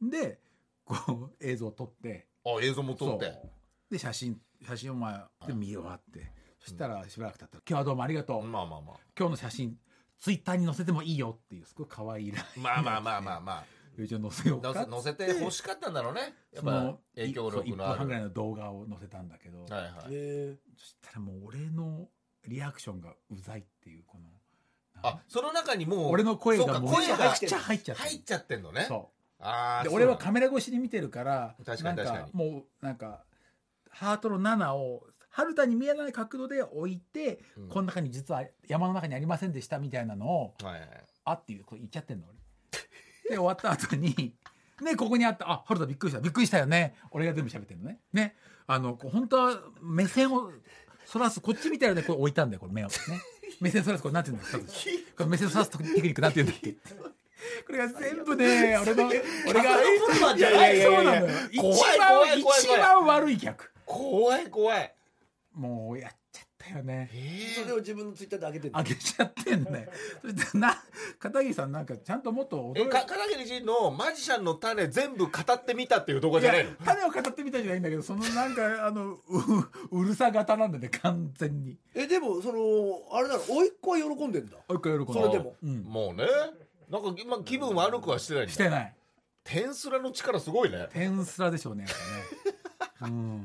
[0.09, 0.39] てで
[0.85, 2.25] こう映像を撮って。
[2.43, 3.25] あ映像も撮って。
[3.25, 3.51] そう。
[3.91, 6.33] で写真写真をまあで見終わって。
[6.57, 8.95] そしたらしばらく経ったら「今日はどうもありがとう、まあまあまあ。
[9.15, 9.77] 今日の写真
[10.19, 13.65] ツイッターに載せてもいいよ」っていうすごい可愛いらまあまあまあまあまあ。
[13.97, 16.33] 一応載せようか載せ載せて欲しかったんだろうね。
[16.51, 17.95] やっぱ影響1力のある。
[17.95, 19.91] 分半ぐらいの動画を載せたんだけど、はいはい。
[20.09, 22.09] へそしたらもう俺の
[22.45, 24.29] リアクションがうざいっていうこの
[25.01, 28.85] あその中にもう俺の声がもう声がめちゃくちゃ入っちゃってる入っちゃってんのね。
[28.85, 32.33] そああうで俺はカメラ越しに見てるから確かに確かに。
[32.33, 33.23] もうなんか
[33.89, 37.67] ハートの7を春田に見えない角度で置いて、うん。
[37.67, 40.89] この中に実は山の中にありませんでしたみたいなのをはいはい
[41.25, 42.35] あっていうこう言っちゃってんの俺。
[43.31, 44.33] で終わった後に
[44.81, 46.21] ねここにあったあ春田びっくりした。
[46.21, 46.95] びっくりしたよね。
[47.11, 47.99] 俺が全部喋ってるのね。
[48.13, 48.35] ね。
[48.67, 50.51] あのこう本当は目線を
[51.05, 52.87] そらすこっちみたいなでこれ置いたんだよこれ目を。
[52.87, 52.93] ね。
[53.59, 54.63] 目線そらすこれなんて言うんだよ
[55.17, 56.71] これ目線そらすテクニックなんて言うんだっけ？
[57.67, 59.21] これが全部ね 俺の俺
[59.61, 64.94] がそうなのよ一怖い番一番悪い客怖い怖い
[65.55, 67.09] もうやっちゃったよね。
[67.13, 67.61] え。
[67.61, 69.87] それを自分のツイッターで上げてるあげちゃってんね。
[70.21, 70.75] そしてな
[71.17, 76.71] 片桐さんなんかちゃんともっと驚いえか片桐仁のマジシャンの種全部語ってみたっていう動画じゃないの？
[76.83, 79.19] 種を語ってみたじゃないんだけどそのなんかあのう
[79.91, 81.77] うるさ型なんだね完全に。
[81.93, 82.59] えでもその
[83.11, 83.41] あれだろ？
[83.47, 84.57] 甥っ子は喜んでんだ。
[84.57, 85.55] もう一回喜んそれでも。
[85.63, 85.81] うん。
[85.83, 86.27] もうね。
[86.89, 88.53] なんか今気分悪くはしてないんだ。
[88.53, 88.95] してない。
[89.43, 90.87] 天スラの力すごいね。
[90.91, 91.93] 天スラでしょうねやっ
[92.99, 93.11] ぱね。
[93.11, 93.37] うん。
[93.39, 93.43] は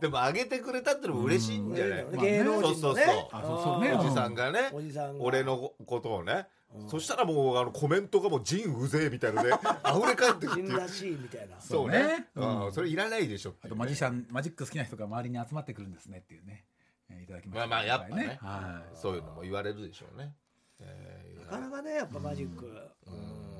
[0.00, 2.20] でも上げてくれたってのも嬉しいんじゃない、うん。
[2.20, 2.72] 芸能人のね。
[2.72, 3.28] そうそうそう。
[3.32, 3.82] あそうそう。
[3.82, 4.70] ねあーおじさんがね。
[4.72, 5.24] おじさんが。
[5.24, 6.88] 俺のことをね、うん。
[6.88, 9.50] そしたらもうあのコメントがもう人うぜえみたいので
[9.86, 10.68] 溢れ返ってくっていう。
[10.68, 11.60] 人らしいみたいな。
[11.60, 12.28] そうね。
[12.34, 12.64] そうん。
[12.66, 12.72] うん。
[12.72, 16.64] それいらないでしょってあとマジシャンマジック好きな人が周りに集まってくるんですねっていうね、
[17.08, 18.38] えーいただきましたまあまあやっぱね。
[18.42, 18.96] はい。
[18.96, 20.34] そういうのも言われるでしょうね、
[20.80, 21.44] えー。
[21.44, 22.66] なかなかねやっぱマジック
[23.06, 23.50] うん。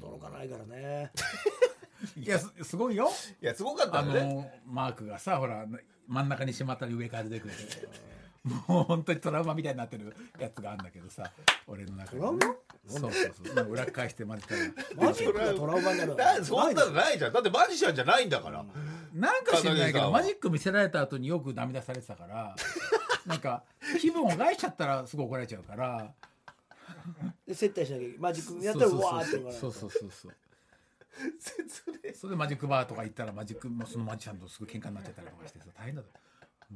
[0.00, 1.10] 驚かないからね
[2.16, 3.10] いやすすごいよ。
[3.42, 4.20] いやすごかったあよね。
[4.34, 5.66] のマークがさほら
[6.06, 7.54] 真ん中にしまったり上から出てくる。
[8.68, 11.30] もう本当にトラウマみたいになってるやつがあるんだけどさ
[11.66, 12.38] 俺の中に、トラウマ？
[12.86, 13.70] そうそうそう。
[13.72, 14.54] 裏返して混ぜた
[15.02, 15.06] ら。
[15.08, 17.32] マジックがトラウマになるなそんなのないじゃん。
[17.32, 18.64] だってマジシャンじゃないんだから、
[19.12, 22.54] なんか知らないけどマジック見せられた後によく涙されてたから
[23.26, 23.64] なんか
[24.00, 26.10] 気分を害しちゃったらすぐ怒られちゃうから。
[27.46, 28.18] で接待しなきゃいけない。
[28.18, 30.32] マジックやったらうわーって言わないそうそうそうそう
[32.14, 36.08] それでマジックバーとか行ったらマジックもそのマジシャンとすぐ喧嘩になっちゃったりとかしてさ大変だと、
[36.72, 36.74] う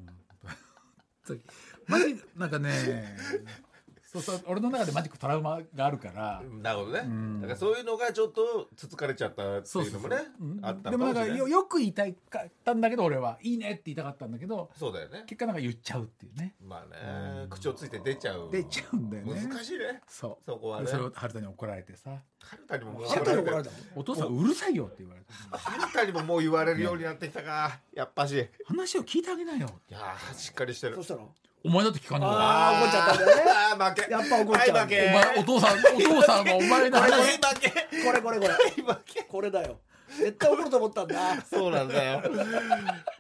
[1.35, 1.41] ん、
[1.87, 3.17] マジなんかね
[4.13, 6.43] そうそう俺の中でマジックトラウマがあるから。
[6.61, 7.41] なるほどね、ん。
[7.41, 10.59] だからそういうのがちょっとつつかれちゃったってそうそういうのもねうん。
[10.63, 15.25] あったでもなんかよよく言いたいかったんだけど俺はいいねって言いたかったんだけどそうだよね。
[15.27, 16.55] 結果なんか言っちゃうっていうね。
[16.63, 18.51] まあね口をついて出ちゃう。
[18.53, 19.47] 出ちゃうんだよね。
[19.49, 20.03] 難しいね。
[20.07, 20.45] そう。
[20.45, 20.85] そこはね。
[20.85, 22.19] でそれを春田に怒られてさ。
[22.39, 27.79] 春田にももう春田に怒られたの「お父さんうるさいよ」って言われて春田にももう言われるようになってきたか。
[27.95, 28.33] やっぱし。
[28.33, 29.69] い話を聞いてあげなよ。
[29.89, 30.97] やーしっかりしてる。
[30.97, 31.21] そしたら
[31.65, 33.43] お前だって聞かんのかあー怒っちゃったんだよね。
[33.53, 34.77] あー負けやっぱ怒っちゃう。
[34.77, 35.01] はい負け。
[35.03, 37.71] お前お父さんお父さんはお前のはい話負け。
[38.05, 38.49] これこれこれ。
[38.49, 39.23] はい負け。
[39.23, 39.81] これだよ。
[40.19, 41.41] 絶対怒ると思ったんだ。
[41.43, 42.23] そうなんだよ。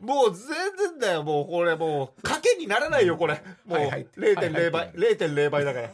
[0.01, 0.47] もう全
[0.91, 1.23] 然だよ。
[1.23, 3.43] もうこれもう賭けにならないよこれ。
[3.65, 3.87] もうはい。
[3.91, 5.91] はい0.0倍はい0.0倍だから。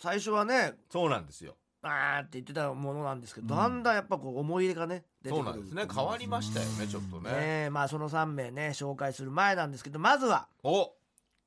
[0.00, 1.54] 最初はねそうなんですよ。
[1.82, 3.60] あーって言ってたものなんですけど、うん。
[3.60, 5.84] だんだんやっぱこう思い入れがねそうなんですね。
[5.92, 7.30] 変わりましたよねちょっとね。
[7.30, 10.92] ねえまあその3名ね紹介する前なんですけどまずはお。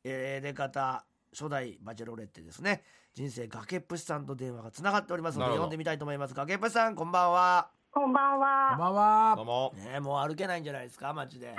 [0.03, 2.83] えー、出方初代バチェロレッテですね。
[3.13, 7.69] 人生崖っぷしさんと電話がつながっておりますので読んでみたいと思います崖っぷしさんこんばんは。
[7.91, 8.75] こんばんこんは。
[8.77, 9.33] ばんは。
[9.37, 9.73] どうも。
[9.75, 11.55] ねえもう歩けないんじゃないですか街で。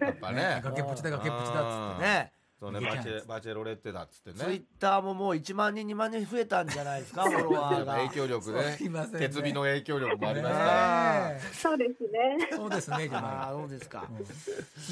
[0.00, 0.60] やっぱね。
[0.64, 2.08] 崖っぷちだ崖っぷちだっつってね。
[2.08, 2.32] ね
[2.64, 7.96] そうねバチェバチェロレッテだっつってツイッねターももう1万人2万人増えたんじゃないですか フォロワーが。
[7.96, 8.62] 影響力ね。
[8.78, 9.18] すいませんね。
[9.18, 11.30] 鉄火の影響力もありますねから。
[11.32, 11.40] え。
[11.52, 12.48] そうですね。
[12.56, 14.08] そうですねじゃああないそうですか。
[14.10, 14.26] うん。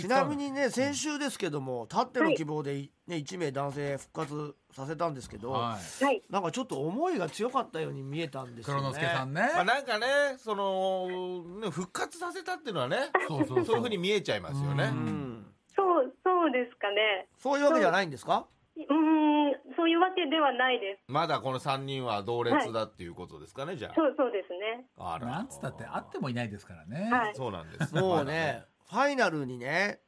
[0.03, 2.75] ちなみにね先週ですけどもたっての希望で、
[3.07, 6.05] ね、1名男性復活させたんですけど、はい。
[6.05, 6.23] はい。
[6.29, 8.81] なんかちょっと思いが強かったように見えたんですよね。
[8.83, 9.51] 黒之助さんね。
[9.55, 10.07] まあなんかね
[10.37, 13.77] そのね復活させたっていうのはねそうそうそう。
[13.77, 14.85] いうふうに見えちゃいますよね。
[14.85, 14.95] ううん
[15.39, 15.47] ん
[15.83, 17.29] そう、そうですかね。
[17.39, 18.47] そういうわけじゃないんですか？
[18.77, 21.03] うーん、そういうわけではないです。
[21.09, 24.87] まだこの3人は同列だっていうことですかねじゃそう、そうですね。
[24.97, 25.27] ああら。
[25.27, 27.11] なんつったってあってもいないですからね。
[27.11, 27.35] はい。
[27.35, 27.95] そうなんです。
[27.95, 30.01] もうねファイナルにね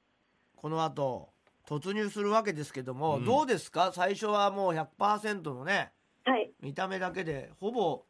[0.56, 1.30] この後
[1.66, 3.24] 突入するわけですけども、うん。
[3.24, 3.92] どうですか？
[3.92, 5.92] 最初はもう100%のね
[6.24, 6.50] はい。
[6.60, 8.04] 見た目だけでほぼ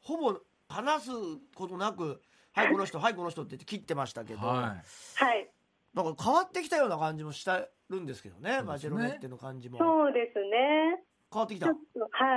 [0.00, 1.10] ほぼ話す
[1.54, 2.20] ことなく
[2.52, 4.54] 「はいこの人はいこの人」って言って切ってましたけど、は
[5.16, 5.50] はい。
[5.94, 9.78] なんか変わってきたような感じもしてるんですけどねバチェロレッテの感じも。
[9.78, 11.04] そうですね。
[11.32, 11.66] 変わってきた？
[11.66, 11.72] は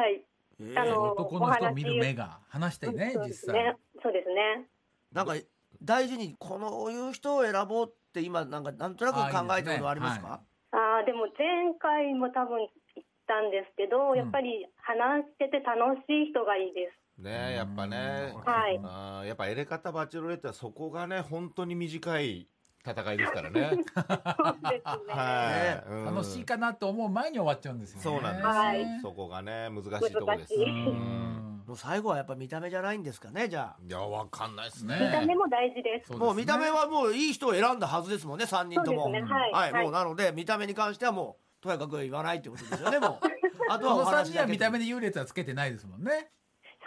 [0.09, 0.23] い。
[0.59, 0.79] えー。
[0.81, 3.35] あの男の人を見る目が話してねそうで実際。
[3.35, 3.75] すね。
[4.03, 4.67] そうですね。
[5.11, 5.35] なんか
[5.81, 10.41] 大事にこのいう人を選ぼうって今なんかなんとなく考えたことありますか？
[10.71, 12.59] ああ、でも前回も多分
[12.95, 14.17] 言ったんですけど、ん。
[14.17, 17.21] やっぱり話してて楽しい人がいいです。
[17.23, 18.33] ねやっぱね。
[18.35, 18.79] うんはい。
[18.83, 22.47] あーやっぱエレカタバチェロレッテはそこがね本当に短い
[22.91, 23.69] 戦いですからね。
[23.71, 25.13] そうですね。
[25.13, 26.05] はい、うん。
[26.05, 28.03] 楽しいかなと思う前に終わっちゃうんですよね。
[28.03, 28.85] そうなんです、はい。
[29.01, 30.53] そこがね難しいところです。
[30.55, 34.97] もう最後はやっぱ見た目じゃないんですかねじゃいやわかんないですね。
[34.97, 36.13] ね見た目も大事です。
[36.13, 39.09] あもう見た目はもういい人を選んだはずですもんね3人とも。
[39.09, 39.21] ね。
[39.21, 39.51] はい。
[39.51, 39.83] はい、はい。
[39.83, 43.27] もうなので見た目に関してはもうとやかく言わないってことですよねもう。
[43.69, 46.31] あとはこの3お話だけ人は見た目で優劣はつけてないですもんね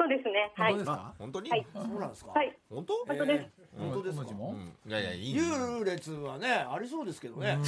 [0.01, 0.51] そうですね。
[0.57, 0.85] はい本当で。
[0.85, 1.15] すか？
[1.19, 1.67] 本当に、はい。
[1.75, 2.31] そうなんですか？
[2.31, 2.57] はい。
[2.71, 3.45] 本当、本当です。
[3.45, 4.25] えー本当ですか？
[4.87, 7.59] いやいやいい優劣はねありそうですけどね。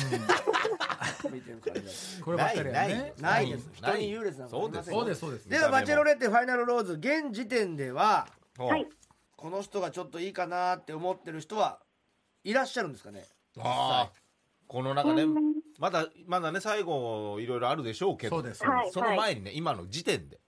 [2.25, 3.23] こればっかりないです。
[3.23, 8.87] ない人に優劣なんかありませんそうですそうですではバチェロレッテファイナルローズ現時点でははい。
[9.37, 11.81] この人がちょっといいかなって思ってる人は
[12.45, 13.27] いらっしゃるんですかね？
[13.59, 14.12] ああ
[14.66, 15.35] この中ねうん。
[15.79, 18.42] まだまだね最後いろいろあるでしょうけど。
[18.42, 18.55] そう
[18.90, 20.38] その前にね今の時点で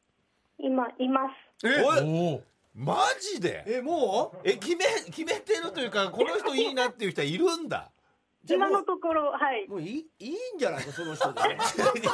[0.58, 1.20] 今いま
[1.60, 1.66] す。
[1.66, 1.82] え？
[2.02, 2.42] お
[2.74, 3.64] マジで？
[3.66, 4.48] えもう？
[4.48, 7.90] え決め決めてるというかこの人いいなっていう人はいるんだ？
[8.46, 9.66] 今じゃあもうのところはい。
[9.68, 11.40] もういいいいんじゃないかその人で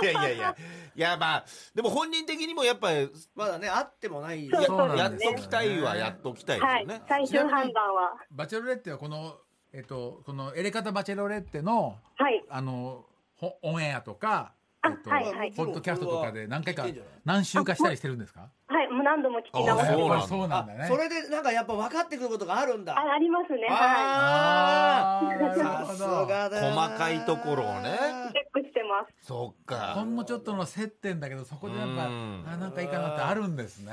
[0.01, 0.57] いやいやいや。
[0.95, 4.49] いやまあでも本人的にもやっぱりまだね会ってもない。
[4.49, 6.83] そうそうなんやっときたいはやっときたいですはい。
[6.83, 7.03] よね。。
[7.09, 8.17] 最終判断は。
[8.31, 9.39] バチェロレッテはこの
[9.73, 12.45] えっとこのエレカタバチェロレッテのはい。
[12.49, 16.87] あのほオンエアとかあえっとはいはいポッドキャストとかで何回か
[17.25, 18.49] 何週かしたりしてるんですか？
[18.67, 18.89] はい。
[18.91, 20.29] もう何度も聞き直あしてます。
[20.29, 23.67] そうなんだそうなんだねそれでなんかやっぱ分かってくることがあるんだあありますね。
[23.69, 27.91] はああーなるさすがだな細かいところをね
[28.31, 28.33] い。
[28.33, 29.27] チェックしてます。
[29.27, 29.93] そっか。
[29.97, 33.93] ほんのちょっとの接点だけどそこでなんかうんあなんかいいかなってあるんですね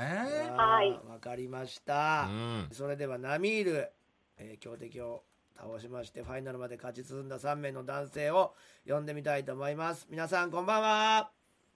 [0.56, 2.68] はいわかりましたう、ん。
[2.72, 3.90] それではナミール、
[4.38, 5.22] えー強敵を
[5.58, 8.54] 倒しましてファイナルまで勝ち進んだ3名の男性を
[8.86, 10.06] 呼んでみたいと思います。
[10.08, 11.30] 皆さんこんばんは。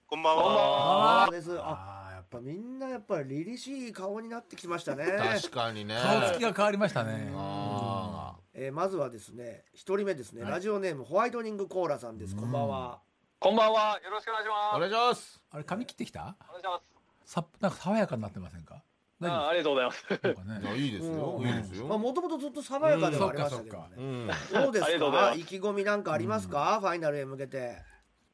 [0.07, 1.27] こんばんは。
[1.29, 1.51] です。
[1.59, 5.05] あやっぱみんなやっぱり凛々しい顔になってきましたね。
[5.17, 5.95] 確かにね。
[6.01, 7.31] ぱ顔つきが変わりましたね。
[7.35, 12.35] あえーまずはですね一人目ですね、ラジオネームホワイトニングコーラさんです。
[12.35, 13.01] こんばんは、
[13.39, 13.99] こんばんは。
[14.03, 14.79] よろしくお願いします。
[14.79, 15.41] 願いします。
[15.51, 16.37] あれ髪切ってきた？
[16.47, 16.79] お願いしま
[17.25, 17.33] す。
[17.33, 18.81] さなんか爽やかになってませんか？
[19.29, 20.05] あありがとうございます。
[20.65, 21.37] いやいいですよ。
[21.39, 21.47] うん。
[21.47, 21.87] いいですよ。
[21.87, 24.27] まあもともとずっと爽やかではありましたけどね、うん。
[24.27, 25.33] どうですありがとうございます。
[25.33, 27.77] か意気込みなんかありますか、ファイナルへ向けて。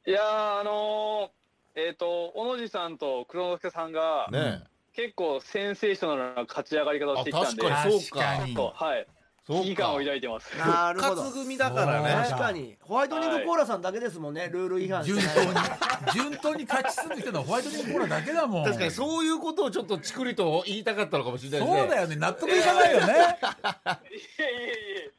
[0.06, 1.40] いやー、あのー
[1.76, 8.26] えっ、と、小野寺さんと黒之助さんが、ね結構センセーショナルな勝ち上がり方をしてきたんで、あ確かにそうか。
[8.26, 9.08] 確かにちょっと、はい、
[9.50, 10.58] 危機感をか抱いてます。
[10.58, 11.16] なるほど。
[11.24, 12.28] 復活組だからね。
[12.30, 12.78] 確かに。
[12.82, 15.50] ホワイトニングコーラさんだけですもんねルール違反順当に
[16.14, 18.66] 順当に勝ち進んできたのはホワイトニングコーラだけだもん。
[18.66, 21.80] 確かにそういうことをちょっとチクリと言いたかったのかもしれないですね。
[21.80, 22.16] そうだよね。
[22.16, 23.14] 納得いかないよね。
[23.14, 25.12] いえいえいえ。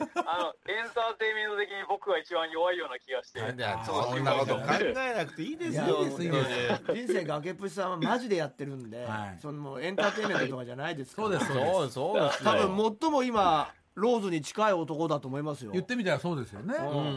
[0.00, 3.40] あの、エンターテインメント的に僕が一番弱いような気がして。
[3.84, 9.38] そんなこと考えなくていいですよ人生崖っぷちさんはマジでやってるんで、はい。
[9.40, 11.28] そのエンターテインメントとかじゃないですから。
[11.28, 11.64] そうですそうです。
[11.64, 13.68] そうですそうです多よ分最も今
[13.98, 15.72] ローズに近い男だと思いますよ。
[15.72, 16.74] 言ってみたらそうですよね。
[16.76, 16.88] うん。
[16.88, 17.10] うんう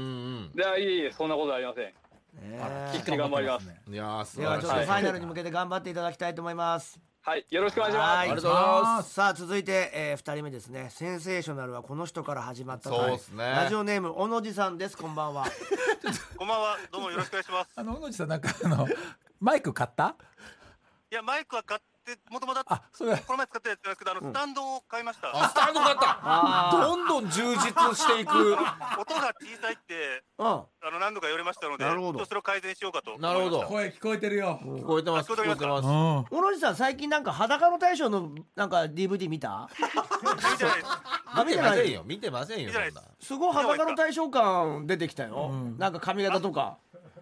[0.48, 1.84] んで、いえいえ、そんなことありません。
[1.86, 1.91] ね
[2.94, 3.67] 一気に頑張ります。
[3.88, 7.00] うんいやー素ではちょっとフ晴らしいァイナルに向けて頑張っていただきたいと思います。
[7.24, 8.08] はい、よろしくお願いします。
[8.08, 8.17] はい。
[8.20, 9.13] ありがとうございます。
[9.13, 10.88] さあ続いて、えー、2人目ですね。
[10.89, 13.44] センセーショナルはこの人から始まったとそうっすね。
[13.44, 14.98] ラジオネーム小野寺さんです。
[14.98, 15.46] こんばんは。
[16.38, 16.78] こんばんは。
[16.91, 17.72] どうもよろしくお願いします。
[17.76, 18.88] あの小野寺さんなんかあの
[19.39, 20.15] マイク買った？
[21.12, 25.31] いや、マイクは買って、もともと、こあそれの前使ったやつなんですけど、あの、スタンドを買いました。
[25.33, 26.19] あスタンド買った。
[26.23, 27.61] あどんどん充実
[27.95, 28.53] していく。
[28.53, 30.47] 音が小さいって、うん。
[30.47, 32.19] あの、何度か言われましたので、なるほど。
[32.19, 33.17] ちょっとそれを改善しようかと。
[33.19, 33.61] なるほど。
[33.63, 34.59] 声聞こえてるよ。
[34.63, 36.25] 聞こえてます聞こえてますうん。
[36.25, 39.69] 小野寺さん最近なんか裸の大将のなんか DVD 見た？
[39.79, 39.83] い
[40.53, 41.01] いじゃないです。
[41.45, 43.09] 見てませんよ見てませんよ見てないそんな。
[43.19, 46.77] すごい裸の大将感出てきたよ、うんなんか髪型とか。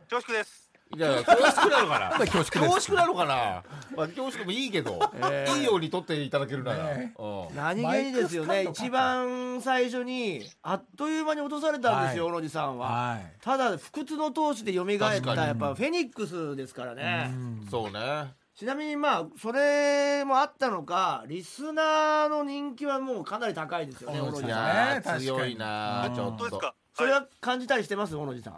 [0.09, 0.68] 恐縮です。
[0.95, 2.09] いや恐縮なのかな？
[2.25, 3.63] 恐縮恐縮なのかな？
[3.95, 6.83] まあ恐縮もいいけどえーいいように撮っていただけるなら。
[6.95, 7.55] ねうん。
[7.55, 8.63] 何気にですよね。
[8.63, 12.33] 一番最初にあっという間に落とされたんですよ、はい。
[12.33, 13.33] 小野寺さんは、はい。
[13.39, 14.87] ただ不屈の闘志で蘇っ
[15.35, 17.67] たやっぱフェニックスですからね、うん。
[17.69, 18.33] そうね。
[18.55, 25.19] ちなみにまあそれもあったのかリスナーの人気はもうかなり高いですよね小野寺さん。
[25.19, 26.15] 強いなうん。
[26.15, 26.37] ちょっと。
[26.37, 26.73] どうですか？
[26.95, 28.15] それはは感じたりしてます？
[28.15, 28.53] 小野寺さん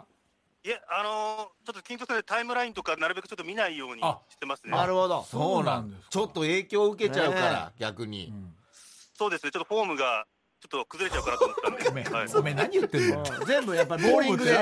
[0.64, 0.68] い。
[0.68, 4.70] いえ、あのー、ちょっと緊張するタイムラインとかなるべくちょっと見ないようにあしてますね。
[4.70, 5.24] なるほど。
[5.24, 6.08] そうなんですか。
[6.10, 8.28] ちょっと影響を受けちゃうかねら逆に。
[8.28, 8.54] うん
[9.14, 9.52] そうですね。
[9.52, 10.24] ちょっとフォームが、
[10.60, 11.84] ちょっと崩れちゃうかなと思ったんで。
[11.84, 12.28] ごめんはい。
[12.28, 13.18] ごめん何言ってんの？
[13.18, 14.52] うん全部やっぱりボーリングで。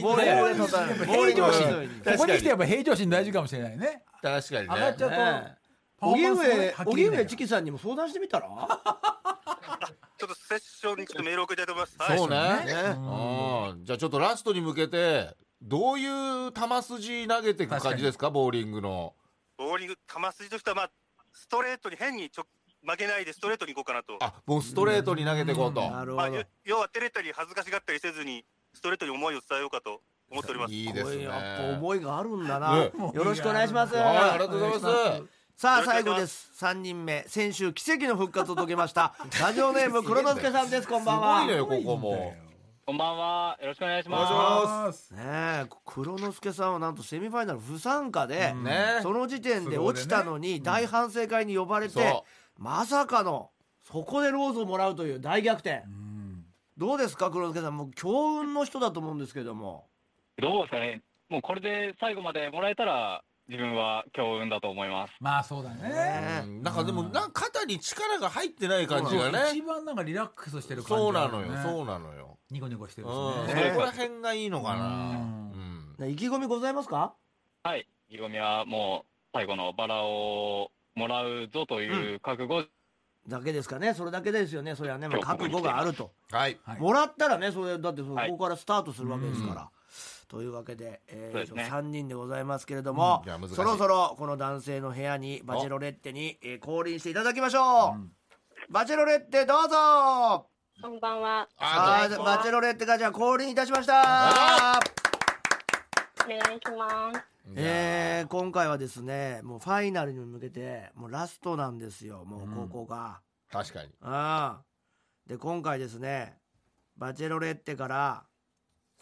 [0.00, 4.02] ボーリングで平常心ここに来てやっぱ平常心大事かもしれないね。
[4.22, 5.56] 確かに上がっちゃね
[5.98, 8.48] うと荻上荻上チキさんにも相談してみたら？
[10.18, 11.96] ちょっとセッションにちょっとメールを送りたいと思います。
[11.98, 12.18] はい。
[12.18, 12.36] そうね。
[12.64, 16.06] ねうんじゃあちょっとラストに向けてどうい
[16.48, 18.30] う球筋投げていく感じですか？
[18.30, 19.14] ボーリングの。
[19.58, 20.90] ボーリング、球筋としては、まあ、
[21.32, 22.44] ストレートに変にちょ
[22.86, 24.16] 負けないでストレートに行こうかなと。
[24.24, 25.80] あもうストレートに投げていこうと。
[25.80, 26.26] まあ、なるほど。
[26.28, 30.00] よ要は照れたり恥ずかしがったりせずにストレートに思いを伝えようかと
[30.30, 30.72] 思っております。
[30.72, 31.24] いいですね。
[31.24, 35.22] やっぱ思いがあるんだな、ねよろしくお願いします、はいありがとうございます
[35.58, 36.50] さあ最後です。
[36.62, 39.14] 3人目先週奇跡の復活を遂げました。
[39.40, 40.86] ラジオネーム黒之助さんです。
[40.86, 41.40] こんばんは。
[41.40, 42.34] すごいのよここも。
[42.84, 43.58] こんばんは。
[43.62, 45.14] よろしくお願いしまます。
[45.14, 48.98] ねえ黒之助さんはなんとセミファイナル不参加で、ね。
[49.00, 52.26] その時点で落ちたのに大反省会に呼ばれて、そ
[52.58, 53.50] まさかの
[53.82, 55.84] そこでローズをもらうという大逆転。
[55.86, 56.44] うん。
[56.76, 57.76] どうですか黒之助さん？
[57.78, 59.88] もう強運の人だと思うんですけども。
[60.38, 60.42] す。
[60.42, 61.02] どうですかね。
[61.30, 65.12] もうこれで最後までもらえたら、自分は強運だと思います。
[65.20, 65.88] まあそうだね。
[65.88, 66.62] ねうん。
[66.62, 69.62] なんかでもなんか肩に力が入ってない感じが一ね。
[69.62, 71.48] 番なんかリラックスしてる感じそうなのよ。
[71.62, 72.38] そうなのよ。
[72.50, 73.46] ニコニコしてるしうん。
[73.46, 73.78] ねそ。
[73.78, 74.74] こら辺がいいのか
[75.98, 76.06] な。
[76.08, 77.14] 意気込みございますか？
[77.62, 77.86] はい。
[78.08, 82.64] 意気込みはもう最後のバラをもらうぞという覚悟、
[83.28, 83.94] だけですかね。
[83.94, 84.74] それだけですよね。
[84.76, 86.12] それはね、まあ、覚悟があると。
[86.30, 86.58] はい。
[86.64, 88.30] はいもらったらねそれだってそはい。
[88.30, 89.70] こからスタートするわけですから、
[90.28, 91.68] というわけで、えーね。
[91.70, 93.54] 3人でございますけれども、いや難しい。
[93.54, 98.12] そろそろこの男性の部屋にバチェロレッテに、えー降臨していただきましょう、うん。
[98.70, 99.76] バチェロレッテどうぞ。
[99.76, 100.46] は
[100.82, 101.48] こんばんは。
[101.58, 104.80] あいバチェロレッテがじゃあ降臨いたしました。
[106.24, 107.20] お願いします。
[107.54, 113.20] えー今回はですねもうファイナルに向けてもうラストなんですよもうここが、
[113.52, 113.88] 確かに。
[114.02, 114.64] ああ
[115.28, 116.38] で今回ですね
[116.96, 118.25] バチェロレッテから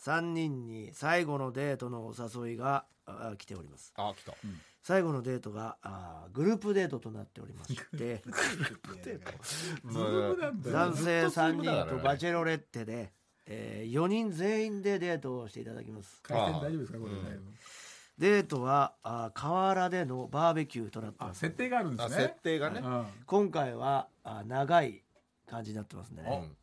[0.04, 3.94] 3人に最後のデートのお誘いがあ来ております。
[3.96, 4.34] あ来た。
[4.82, 8.22] 最後のデートがあグループデートとなっておりまして。
[10.70, 13.12] 男性3人とバェチェロレッテで、
[13.46, 16.20] え4人全員でデートをしていただきます。
[16.22, 17.20] 回転大丈夫ですかこれね。
[18.18, 21.38] デートはあ河原でのバーベキューとなってます。
[21.38, 22.22] あ設定があるんであすね。
[22.24, 22.80] 設定がね。
[22.84, 23.06] うん。
[23.24, 25.02] 今回はあ長い
[25.46, 26.22] 感じになってますね。
[26.26, 26.56] うん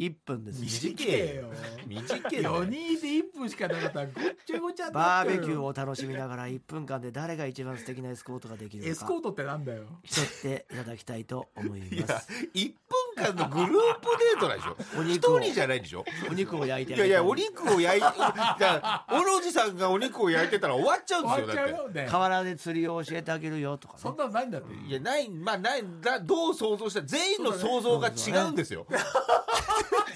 [0.00, 0.62] 1分です。
[0.62, 1.50] 短えよ。
[1.86, 4.14] 短えよ4人で1分しかなかったらごっ
[4.46, 9.84] ちゃごちゃバーベキューを楽しみながら1分間で誰が一番素敵なエスコートができるエスコートってなんだよ。
[10.04, 12.32] 競っていただきたいと思いいやます。
[12.54, 12.72] 1
[13.14, 14.76] 分間のグループデートなんでしょ。
[14.98, 15.38] お肉を。
[15.38, 16.04] 一人じゃないでしょ。
[16.30, 17.00] お肉を焼いてあい。
[17.00, 22.06] やいやお肉を焼いじゃあ小野寺さんがお肉を焼いてたら終わっちゃうんですよだっよね。
[22.10, 24.74] 河原で釣りを教えてあげるよとかねそんなのないんだって。
[24.74, 28.86] ていやないまあないだどう想像した全員の想像が違うんですよ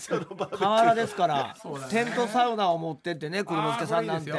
[0.09, 1.57] 河原ですから
[1.91, 4.33] テントサウナを持ってってね黒之助さんなんて。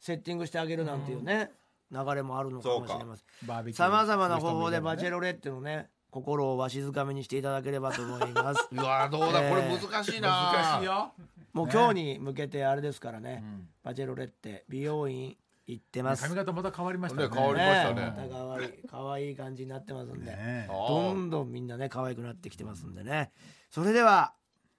[0.00, 1.50] セッティングしてあげるなんていうね
[1.90, 3.72] 流れもあるのかもしれません。
[3.72, 8.68] さまざまな方法でバチェロレッテのね心をわしづかみにしていただければと思います。
[8.76, 9.42] あ うわどうだ？
[9.42, 11.12] えーこれ難しいな難しいよ。
[11.52, 13.42] もう今日に向けてあれですからね、
[13.82, 16.22] バチェロレッテ美容院行ってます。
[16.22, 17.28] 髪型また変わりましたね。
[17.28, 18.14] ね変わりましたね。
[18.16, 20.66] また可愛い可愛い感じになってますんで、ね。
[20.68, 23.32] どんどんみんなね可愛くなってきてますんでね。
[23.70, 24.34] それでは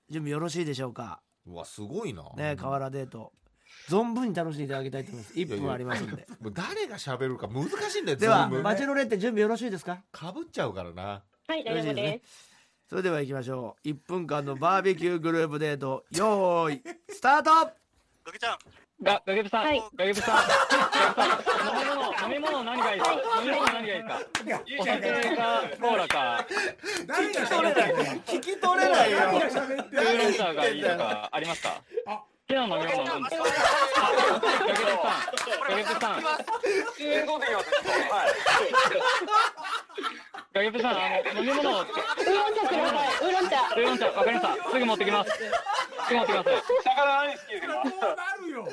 [0.10, 1.22] 準備よろしいでしょうか？
[1.45, 2.24] うわすごいな。
[2.36, 3.32] ね河原デート。
[3.88, 5.34] 存分に楽しんでいただきたいと思います。
[5.36, 6.28] 1分ありますんで。
[6.41, 10.03] もう誰が喋るか難しいんだよでは全部バチェロレッテ準備よろしいですか？
[10.12, 11.24] かぶっちゃうからな。
[11.47, 12.49] はい、大丈夫です。
[12.89, 13.88] それでは行きましょう。
[13.88, 17.51] 1分間のバーベキューグループデートよーいスタート！
[18.26, 18.57] ガキちゃん、
[19.01, 19.81] が、ガゲブさん、はい。
[19.95, 20.41] ガゲブさん、ガ
[21.23, 23.15] ゲブさん、飲み物、飲み物何がいいですか？
[23.41, 24.19] 飲み物何がいいですか？
[24.79, 26.45] お酒か、コーラか、
[27.07, 29.17] 誰が喋ってんの聞き取れないよ。
[29.17, 31.81] ウーロン茶がいいとかありますか？
[32.07, 33.45] あ好きな飲み物なんですか
[35.69, 36.55] ガゲブさん、ガゲブさん、
[40.51, 40.95] ガゲブさん、あ
[41.35, 43.21] の、飲み物を、ウーロン茶ください。
[43.21, 43.55] ウーロン茶。
[43.61, 44.69] ウーロン茶、わかりました。
[44.71, 45.29] すぐ持ってきます。
[45.29, 45.37] す
[46.09, 46.49] ぐ持ってきます。
[46.83, 48.69] 魚何好きですこうなるよこ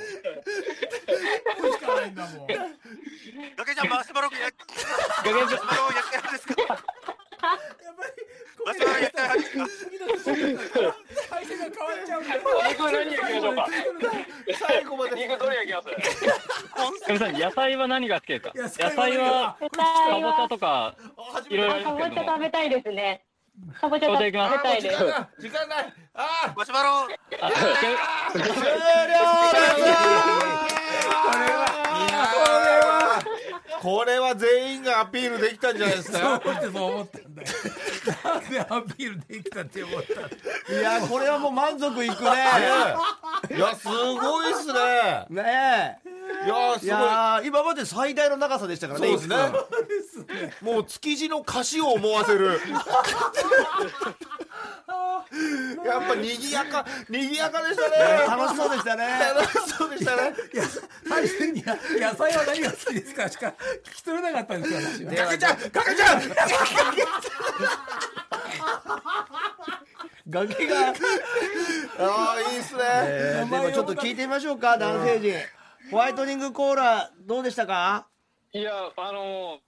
[1.67, 4.73] れしかないんだもんガキちゃん、マシュマロ焼き、
[5.19, 6.55] ガゲブマシュマロ焼きたいですか
[8.65, 10.97] マシュマロですか？
[12.21, 13.67] 肉何焼きましょうか。
[14.69, 15.17] 最後まで。
[15.17, 18.53] 肉どれ焼きますガゲブさん、野菜は何が好きですか？
[18.55, 19.77] 野野菜菜は、野か
[20.21, 20.95] ぼちゃとか、
[21.49, 22.41] いろいろありかぼちゃますけども食。
[22.41, 23.23] べたいですね。
[23.81, 24.97] かぼちゃ食べたいです。
[25.41, 27.97] 時間ないあマシュマロあガゲ終了
[32.85, 33.21] あ
[33.81, 37.49] これは全員がアピールできたんじゃないですそうか思ってそう思ったんだよ
[38.25, 40.81] なんでアピールできたって思ったの？
[40.81, 42.31] いやこれはもう満足いくね。
[43.57, 45.27] いやすごいっすね。
[45.31, 45.99] ね
[46.45, 46.81] いやえい。
[46.81, 50.55] すごい今まで最大の長さでしたからねそうですね。
[50.63, 50.81] も。
[50.81, 52.61] う築地の歌詞を思わせる
[55.85, 57.97] やっぱ賑やか賑やかでしたね。
[58.29, 59.07] 楽しそうでしたね。
[59.35, 60.35] 楽しそうでしたね。
[60.55, 60.65] いや
[61.09, 63.29] 配線には野菜は何が好きですか？
[63.29, 63.47] しか
[63.85, 66.23] 聞き取れなかったんですよ私かけちゃんかけちゃん！
[70.29, 70.77] 崖が、
[71.99, 72.83] ああいいっすね。
[72.85, 75.35] えーでもちょっと聞いてみましょうか男性陣。
[75.91, 78.07] ホワイトニングコーラどうでしたか？
[78.53, 79.59] いや、あの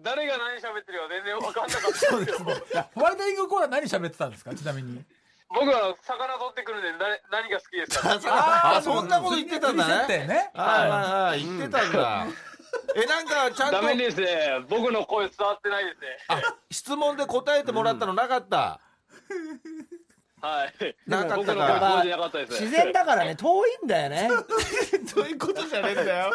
[0.00, 2.50] 誰が何喋ってるか全然分かんなかったんですけど、
[2.94, 4.54] ホワイトニングコーラ何喋ってたんですか？
[4.54, 5.02] ちなみに。
[5.50, 8.76] 僕は魚取ってくるんで、誰何が好きですか？
[8.76, 10.26] あそんなこと言ってたんだね。
[10.26, 10.50] ね。
[10.54, 12.26] はいはいはい言ってたんだ。
[12.94, 14.60] えなんかちゃんとダメですね。
[14.68, 16.06] 僕の声伝わってないですね。
[16.28, 18.80] あ質問で答えてもらったのなかった
[20.40, 20.96] はい。
[21.06, 21.36] なかったか。
[21.36, 22.52] 僕の声聞こえてなかったです。
[22.62, 23.36] 自然だからね。
[23.36, 24.30] 遠いんだよね。
[25.06, 26.32] そういうことじゃねえんだよ。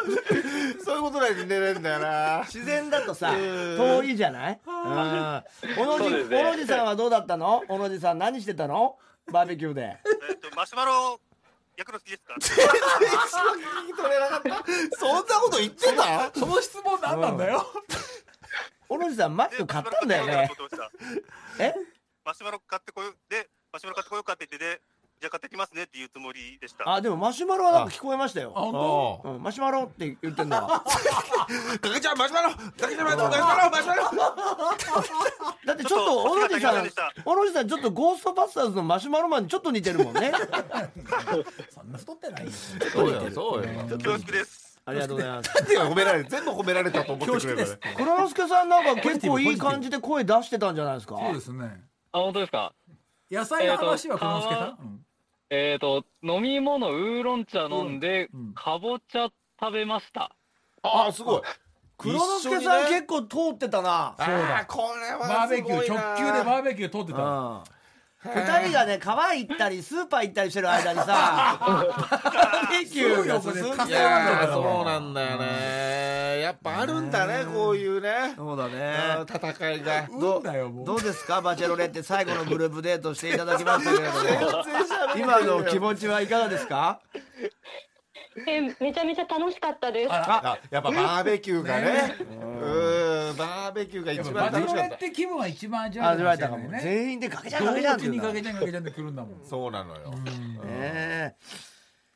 [0.84, 2.42] そういうことないで寝れんだよな。
[2.44, 3.76] 自然だとさうん。
[3.78, 4.60] 遠いじゃない？
[4.66, 4.74] うん。
[4.74, 6.38] 小野寺そうですね。
[6.38, 7.62] 小野寺さんはどうだったの？
[7.68, 8.98] 小野寺さん何してたの？
[9.32, 9.96] バーベキューで。
[10.28, 11.18] えっと、マシュマロ
[11.76, 12.34] 焼くの好きですか？
[12.34, 14.96] 聞き取れなかった。
[14.98, 16.30] そんなこと言ってた？
[16.38, 17.66] その質問何なんだよ？
[18.86, 20.50] 小野寺さんマック買ったんだよね。
[21.58, 21.74] え？
[22.24, 23.16] マシュマロ買ってこよう。
[23.28, 24.80] で、マシュマロ買ってこようかって言ってで、
[25.20, 26.88] じゃあ買ってきますねっていうつもりでした。
[26.88, 30.78] あでもマシュマロはなんか聞こえましたあよ本あうん、マシュマロって言ってんのは。
[30.86, 32.58] かけちゃんマシュマロか
[32.88, 34.02] けちゃんマシュマロマシュマロマシュマロ。
[35.66, 36.94] だってちょっと小野寺さんちょっ
[37.24, 40.30] 小野寺さんちょっとゴーストバスターズのマシュマロマンにちょっと似てるもんね。
[40.32, 40.44] 当
[41.74, 42.50] そんな太ってないよ。
[42.92, 43.30] そうよ。
[43.32, 43.84] そうよ。
[43.98, 44.78] 恐縮です。
[44.86, 45.50] ありがとうございます。
[45.56, 51.16] なんで褒められる全部褒められたと思ってくれるから黒之助さんなんか結構いい感じで声出してたんじゃないですか？
[51.18, 51.82] そうですね。
[52.12, 52.72] あ、本当ですか？
[53.34, 55.06] 野菜の話は黒之助さんうん。
[55.50, 58.40] えっ、と、飲み物、ウーロン茶飲んで、うん。
[58.40, 58.54] うん。
[58.54, 59.28] かぼちゃ
[59.60, 60.34] 食べました。
[60.82, 61.42] ああすごい。
[61.96, 62.90] 黒之助さんね。
[62.90, 64.14] 結構通ってたな。
[64.18, 67.22] そうだこれはバーベキュー直球でバーベキュー通ってた。
[67.22, 67.62] うん
[68.24, 76.40] 二人がね川行ったりスーパー行ったりしてる間にさ バーベキューが進んいでるやーそうなんだよね。
[76.40, 78.32] やっぱあるんだねこういうね。
[78.36, 80.08] そうだあねー戦いが。
[80.18, 80.38] ど
[80.96, 81.40] うですか？
[81.42, 84.06] バチェロレって最後のグループデートしていただきましたけれ
[84.40, 84.64] ども。
[85.16, 87.00] 今の気持ちはいかがですか？
[88.48, 90.08] え、めちゃめちゃ楽しかったです。
[90.12, 91.82] あやっぱバーベキューがね。
[91.84, 92.16] ね。
[92.30, 92.44] う
[92.90, 92.93] ん
[93.34, 94.94] バーベキューが一番バチロレ楽しかった。
[94.96, 96.80] って気分は一番味わえたかもえたかもね。
[96.82, 99.44] 全員でかけちゃんかけちゃんってかけちゃんかけちゃんで来るんだもん。
[99.44, 100.12] そうなのよ。
[100.14, 100.24] うん。
[100.24, 101.36] ねえ。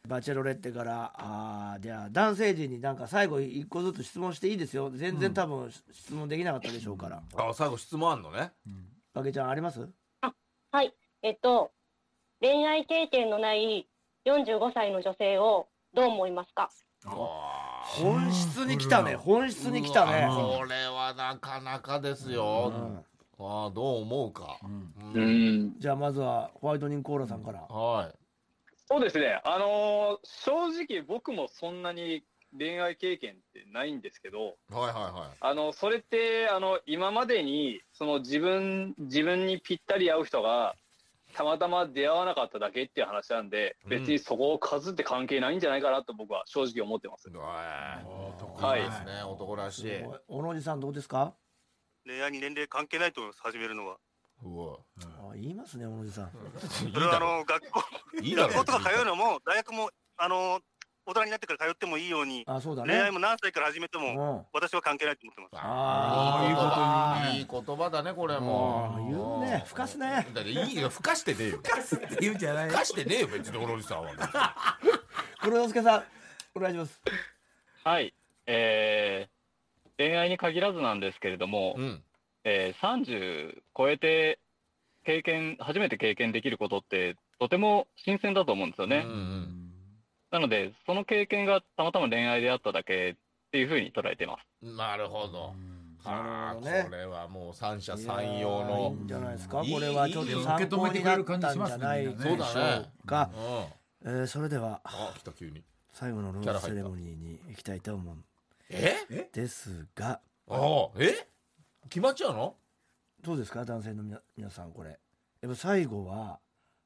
[0.07, 4.91] バチェロレッテからあーじゃあ男性陣になんか最後一個ずつ質問していいですよ。
[4.91, 8.53] 全然多分質問できなかったでしょうから、あ最後質問あんのね。
[9.13, 9.87] かけちゃんあります？
[10.71, 10.95] はい。
[11.23, 11.73] えっと、
[12.41, 13.87] 恋愛経験のない
[14.27, 16.71] 45歳の女性をどう思いますか？
[17.85, 19.17] 本質に来たね。
[19.17, 20.29] 本質に来たね。
[20.31, 23.05] これはなかなかですよ、うん。
[23.47, 24.95] ああどう思うか、うん。
[25.15, 25.23] うん。
[25.23, 25.75] うん。
[25.79, 28.15] じゃあまずはホワイトニングコーラさんから、はい。
[28.87, 29.41] そうですね。
[29.45, 32.25] あのー正直僕もそんなに
[32.57, 40.75] 恋愛経験ってないんですけど、はいはいはあの、それって、あの、今までに、その自分、自分にぴったり合う人が、
[41.39, 43.91] たまたま出会わなかっただけっていう話なんで、うん。
[43.91, 47.29] 別にそこを数って関係ないんじゃないかなと僕は正直思ってます。
[47.29, 47.33] い。。
[47.33, 48.83] はい。
[48.83, 50.03] ですね男らしい。
[50.27, 51.35] 小野寺さんどうですか？
[52.05, 53.99] 恋愛に年齢関係ないと思います始めるのは。
[54.43, 54.79] うわ。
[55.31, 56.31] あ言いますね小野寺さん。
[56.93, 57.83] それはあの学校
[58.21, 58.49] いいだろ。
[58.55, 60.61] 学校とか通うのも大学もあの
[61.09, 64.47] 大人になってから通ってもいいようにあそうだ恋愛ねも何歳から始めてうもん。
[64.53, 65.51] 私は関係ないと思ってます。
[65.55, 66.49] あー。
[66.51, 69.41] いいこと言うねいい言葉だねこれも。
[69.41, 69.65] 言うね。
[69.67, 70.27] ふかすね。
[70.35, 70.91] だっていいよ。
[70.91, 71.57] ふかしてねえよ。
[71.57, 71.71] って
[72.21, 74.79] 言うんじゃないふかしてねえよ別に小野寺さんは。
[75.41, 76.05] 黒之助さん
[76.55, 77.01] お願いします。
[77.85, 78.13] はい。
[78.47, 82.03] えー、恋愛に限らずなんですけれども、うん。
[82.45, 84.41] えー、30超えて
[85.07, 89.05] 経験、初めて経験できることって、とても新鮮だと思うんですよね。
[89.07, 89.58] うんうん
[90.31, 94.77] なので、その経験がたまたま恋愛であっただけっていうふうに捉えています。
[94.77, 95.55] なるほど。
[96.05, 96.83] なあるほどね。
[96.85, 98.65] これはもう三者三様。
[98.65, 99.63] のーいいんじゃないですか？
[99.63, 102.91] これはちょっと参考になったんじゃないでしょそうだね。
[103.05, 103.31] うか、
[104.05, 104.11] うん。
[104.11, 104.81] えーそれでは。
[104.85, 105.63] あ来た急に。
[105.93, 108.17] 最後のローズセレモニーに行きたいと思う
[108.71, 108.97] え？
[109.33, 110.21] ですが。
[110.49, 111.27] ああえ？
[111.89, 112.55] 決まっちゃうの？
[113.23, 113.65] どうですか？
[113.65, 114.91] 男性のみな皆さんこれ。
[115.41, 116.39] やっぱ最後は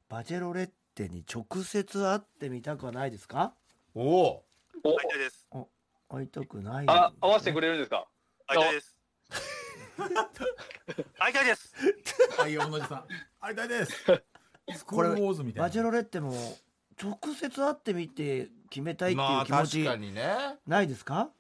[0.08, 3.54] バチェロレッテに直接会ってみたくはないですか？
[3.94, 4.44] おお。
[4.84, 5.48] お会いたいです。
[6.08, 8.06] 会いたくないあ、合わせてくれれるんですか？
[8.46, 8.96] 会いたいです。
[11.18, 11.74] 会いたいです。
[12.38, 13.04] はい小野寺さん。
[13.40, 13.92] ありたいです。
[14.74, 15.68] スクールウォーズみたいな。
[15.68, 16.32] バチェロレッテも
[17.02, 20.58] 直接会ってみて決めたいっていまあう気持ち確かにね。
[20.66, 21.30] ないですか？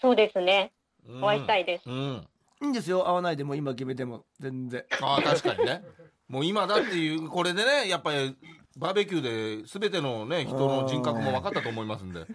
[0.00, 0.72] そうですね。
[1.06, 1.24] うん。
[1.24, 1.88] お会いしたいです。
[1.88, 2.28] うん。
[2.62, 3.06] いいんですよ。
[3.06, 4.84] 会わないでも今決めても全然。
[5.00, 5.84] ああ確かにね。
[6.28, 8.36] もう今だっていうこれでねやっぱり
[8.76, 12.26] バーベキューで全てのね人の人格も分かったと思いますんで。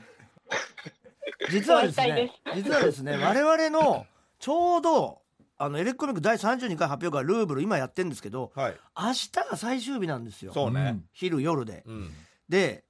[1.50, 4.06] 実はですね実はですね我々の
[4.40, 5.22] ちょうど
[5.58, 8.76] あのエレコミック第32回発表会ルーブル今やってるんですけどはい。
[8.98, 10.54] 明日が最終日なんですよ。
[10.54, 11.00] そうね。
[11.14, 11.84] 昼夜で。
[11.86, 12.10] うん。
[12.50, 12.84] で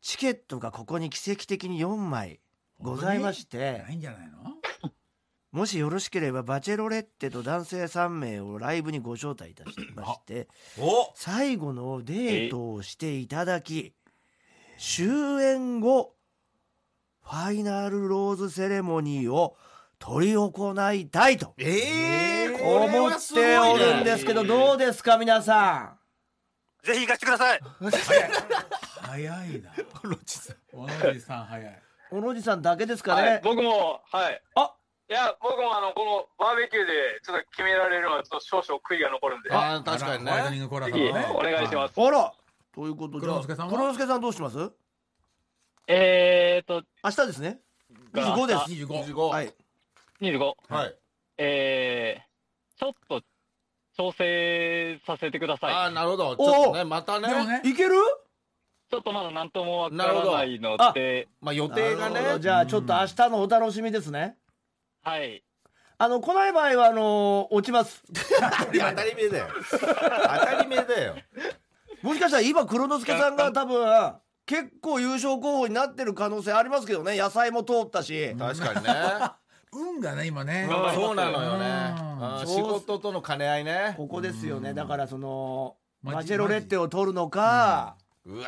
[0.00, 2.40] チケットがここに奇跡的に4枚
[2.78, 3.82] ございまして。
[3.86, 4.57] ないんじゃないの？
[5.50, 13.94] もしよろしければバチェロレッテと男性3名をライブにご招待いたしましてお最後のデートをしていただき
[14.78, 15.06] 終
[15.42, 16.14] 演後
[17.22, 19.56] ファイナルローズセレモニーを
[20.00, 25.98] 執り行いたいとええ思っておるんですけどどうですか皆さ
[26.82, 27.60] ぜひ行かせてください。
[29.02, 29.70] 早いな。
[30.02, 31.72] ロチさん小野寺さん早い。
[31.72, 31.76] ん
[32.10, 34.42] 小野寺さんだけですかはいね、僕も、はい。
[34.54, 34.74] あ
[35.10, 36.92] いや、僕もあの、このバーベキューで
[37.24, 40.30] ちょっと決められるのはちょっと少々悔いが残るんで、ぜああ確かにね。
[40.30, 41.94] ホワイトニングコーラさんねお願いします。
[41.96, 42.32] あら。
[42.74, 43.72] ということで黒之助さんは？
[43.72, 44.70] 黒之助さんどうします？
[45.86, 47.58] えーと、明日ですね。
[48.12, 48.84] 25です。
[48.84, 49.54] 25 25はい。
[50.20, 50.52] 25。
[50.68, 50.94] はい。
[51.38, 53.22] えー、ちょっと
[53.96, 55.72] 調整させてください。
[55.72, 56.36] ああなるほど。
[56.36, 57.28] ちょっとねまたね。
[57.30, 57.94] でもねいける？
[58.90, 62.14] ちょっとまだ何ともわからないので、まあ予定がね。
[62.14, 62.38] なるほど。
[62.40, 64.36] じゃあちょっと明日のお楽しみですね
[65.08, 65.42] はい。
[65.96, 68.02] あの来ない場合はあの落ちます。
[68.12, 69.46] 当たり前だよ。
[69.70, 71.16] 当たり前だよ。
[72.02, 77.16] もしかしたら今黒之助さんが多分結構優勝候補になってる可能性ありますけどね。
[77.16, 78.36] 野菜も通ったし。
[78.38, 78.90] 確かにね。
[79.72, 80.68] 運がね今ね。
[80.94, 81.94] そうなのよね。
[82.46, 83.94] 仕事との兼ね合いね。
[83.96, 84.74] ここですよね。
[84.74, 87.96] だからそのマジェロレッテを取るのか。
[88.26, 88.46] うわ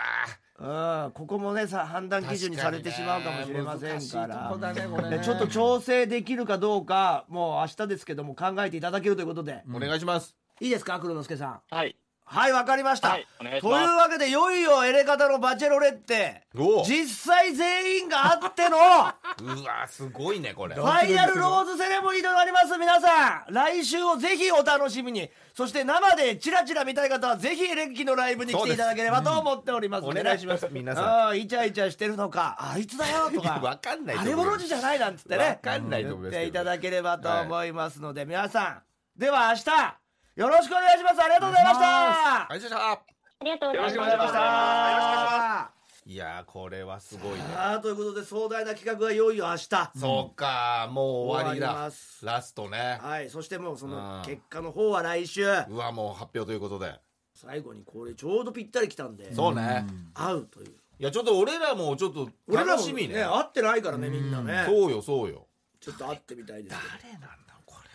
[0.60, 1.10] うん。
[1.12, 4.56] ここもねさ判断基準にされてしまうかもしれませんから。
[4.74, 5.18] ねね。
[5.18, 9.62] でちょっと調整できるかどうかもう明日ですけども考えていただけるということで。
[9.74, 10.36] お願いします。
[10.60, 11.60] いいですか黒之助さん。
[11.70, 11.96] はい。
[12.32, 13.90] はいわかりました、はいお願いしとます。
[13.90, 16.42] いうわけでいよいよエレカタのバチェロレッテ。
[16.86, 20.76] 実際全員があっての うわすごいねこれ。
[20.76, 22.78] ファイナルローズセレモニーとなります。
[22.78, 25.28] 皆さん来週をぜひお楽しみに。
[25.54, 30.06] そして生でチラチラ見たい方はぜひエレキのライブに来ていただければと思っております。
[30.06, 31.04] んでねお願いします皆さん。
[31.04, 32.56] ああイチャイチャしてるのか。
[32.60, 33.58] あいつだよとか。
[33.60, 35.44] わかんないとあれもろじじゃないなんつってね。
[35.44, 38.82] わかんないと思いますていただければと思いますので、皆さん。
[39.18, 39.99] では明日
[40.40, 41.20] よろしくお願いします。
[41.22, 42.50] ありがとうございました。
[42.50, 42.80] ありがとうございました。
[42.80, 47.40] ありがとうございまよろしくおす願いしますいやーこれはすごいね。
[47.82, 49.68] ということで壮大な企画がいよいよ明日。
[49.98, 52.24] そうかもう終わり終わりだます。
[52.24, 52.98] ラストね。
[53.02, 54.22] はいそしてもうそのうん。
[54.24, 55.44] 結果の方は来週。
[55.44, 56.98] うわもう発表ということで。
[57.34, 59.34] 最後にこれちょうどぴったり来たんで。
[59.34, 59.84] そうね。
[60.14, 60.70] 会うという。
[60.70, 63.16] いやちょっと俺らもちょっと俺らも楽しみね。
[63.16, 64.64] ね会ってないからねみんなね。
[64.66, 65.48] そうよそうよ。
[65.80, 66.88] ちょっと会ってみたいですけど。
[67.02, 67.49] 誰なんだ？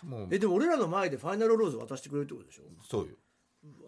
[0.06, 0.28] もう。
[0.32, 2.64] えでも俺らの前でファイナルローズ渡してくれるってことでしょ？
[2.84, 3.16] そうよ。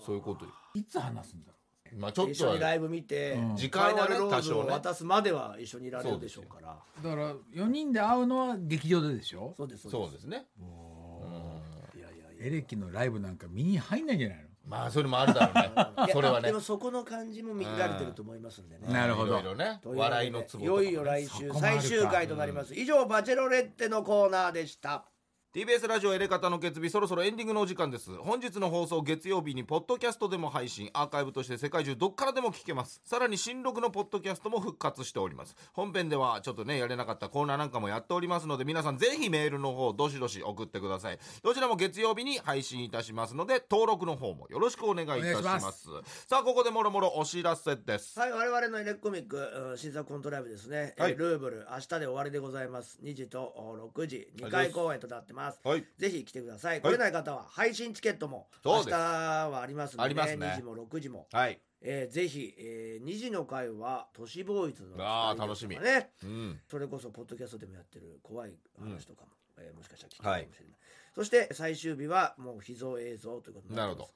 [0.05, 0.51] そういうことよ。
[0.73, 1.57] いつ話すんだろ
[1.97, 2.51] まあちょっ一とは。
[2.53, 3.55] 緒にライブ見て、うん。
[3.55, 6.77] 時間はねファイナルローズを渡すまでは一緒にいられるでしょうから。
[7.01, 9.53] だから4人で会うのは劇場ででしょ？
[9.55, 10.25] そうですそうです。
[10.25, 10.47] ね。
[11.95, 12.45] いやいやいや。
[12.47, 14.43] エレキのライブなんか見に入んないんじゃないの？
[14.65, 15.51] まあそれもあるだろ
[16.03, 16.11] うね。
[16.11, 16.47] それはね。
[16.49, 18.91] でもそこの感じも見られてると思いますんでね。
[18.91, 19.39] なるほど。
[19.39, 19.79] いろいろね。
[19.81, 20.85] というわけで笑いのツボいとかね。
[20.87, 25.05] よいよ来週そこもあるか最終回となります、以上バチェロレッテのコーナーでした
[25.57, 28.15] TBS ラジオエレカタの決日そろそろエンディングのお時間です。
[28.17, 33.01] 本日の放送月曜日にポッドキャストでも配信アーカイブとして世界中どっからでも聞けます。
[33.03, 35.55] さらに新録のポッドキャストも復活しております。
[35.73, 41.17] 本編ではちょっとねやれなかったコーナーなんかもやっておりますので皆さんぜひメールの方どしどし送ってください。
[41.41, 45.87] どちらも月曜日に配信いたしますので登録の方もよろしくお願いいたします。
[46.27, 48.19] さあここでもろもろお知らせです。
[48.19, 49.37] はい、我々のエレコミック、
[49.71, 51.13] うん新作コントライブですね、はい。
[51.13, 52.99] えールーブル、明日で終わりでございます。
[53.03, 55.46] 2時とお6時、2回公演となってます。
[55.63, 55.85] はい。
[55.97, 56.81] ぜひ来てください。
[56.81, 60.47] 来れない方は配信チケットも明日はありますので、ありますね。
[60.47, 61.27] 2時も6時も。
[61.31, 61.59] はい。
[61.81, 66.09] えーぜひ、えー2時の回は都市ボーイズのあー二人ですとかね。
[66.23, 66.59] うん。
[66.69, 69.27] それこそポッドキャストでもやってる怖い話とかも、
[69.57, 70.75] えーもしかしたら聞けるかもしれない、
[71.15, 74.13] そして最終日はもう秘蔵映像ということになってます。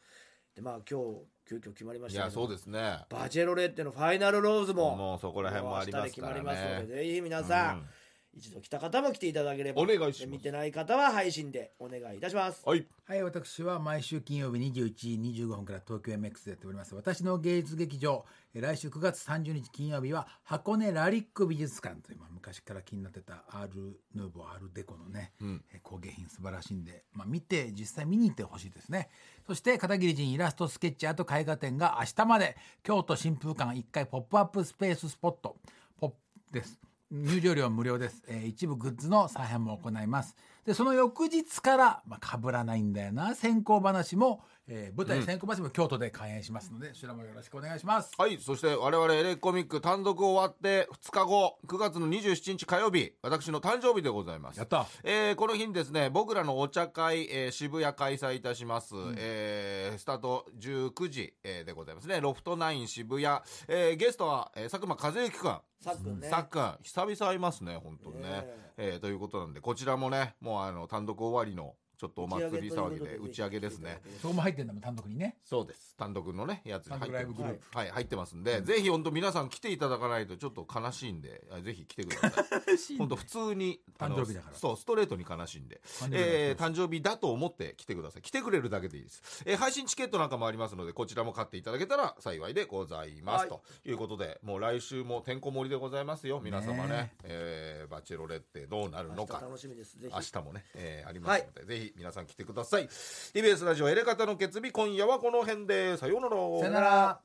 [0.56, 3.00] でまあ今日急遽決まりましたいやそうですね。
[3.10, 7.86] バチェロレッテのファイナルローズももうそこら辺もありますから明日で決まりますのねでぜひ皆さん、うん
[8.34, 9.82] 一度来た方も来ていただければ。
[9.82, 10.20] お願いします。
[10.22, 12.62] で見てない方は配信でお願いいたします。
[12.66, 12.86] はい。
[13.06, 15.10] はい、私は毎週金曜日21時
[15.44, 16.96] 25分から東京 MX でやっております。
[16.96, 25.64] 私の芸術劇場、えー来週9月30日金曜日は箱根ラリック美術館という、まあ、昔から気になってたアール・ヌーボー、アール・デコのね、うん。
[25.74, 29.10] えー工芸品素晴らしいんで、まあ、見て実際見に行ってほしいですね。
[29.48, 32.56] そして片桐仁イラストスケッチアート絵画展が明日まで。
[32.84, 35.58] 京都新風館1階ポップアップスペーススポット、
[36.00, 36.91] ポップです。
[37.12, 40.36] 入場料無料です、えー一部グッズの再販も行います。
[40.66, 43.36] でその翌日から、まあ、被らないんだよな。
[43.36, 44.44] 先行話も、
[44.74, 48.12] えー舞台先行話も京都で開演しますので、そちらもよろしくお願いします。
[48.18, 54.58] はいそして我々エレコミック単独終わって2日後9月の27日火曜日私の誕生日でございます。
[54.58, 54.88] やった。
[55.04, 62.22] えーこの日にですね僕らのお茶会、えー渋谷開催いたします、えースタート19時、えーでございますね。
[62.22, 65.60] ロフトナイン渋谷、えーゲストは、えー佐久間和之君。
[65.82, 66.30] さっくんね。
[66.30, 68.30] さっくん久々会いますね本当にね。
[68.30, 68.48] ね
[68.78, 74.02] えーということなんでこちらもねもうあの単独終わりのちょっとお祭り騒ぎで打ち上げですね。
[74.24, 75.38] そこも入ってんだもん単独にね。
[75.46, 75.96] そうです。
[75.98, 77.42] 単独のねやつに入ってます。
[77.78, 82.98] はい入ってますんで、ぜひ本当皆さん来ていただかないとちょっと悲しいんであぜひ来てください。
[82.98, 84.58] 本当普通に誕生日だから。
[84.58, 85.80] そうストレートに悲しいんで。
[85.84, 86.32] 誕生日だから。
[86.32, 88.24] えー誕生日だと思って来てください。
[88.24, 93.50] 来てくれるだけでいいです、えー配信チケットなんかもありますのでこちらも買っていただけたら幸いでございます、はい。
[93.50, 96.40] ということでもう来週もてんこ盛りでございますよ。
[96.44, 96.90] 皆様ね。
[96.90, 97.86] ねえ。
[97.86, 99.34] ーバチェロレッテどうなるのか。
[99.34, 100.00] 明日楽しみです。
[100.00, 100.14] ぜひ。
[100.16, 102.88] 明日もね、えーありますので、ぜひ皆さん来てください。
[102.88, 105.98] TBS ラジオエレカタの決日今夜はこの辺で。
[105.98, 106.36] さようなら。
[106.36, 107.22] さようなら。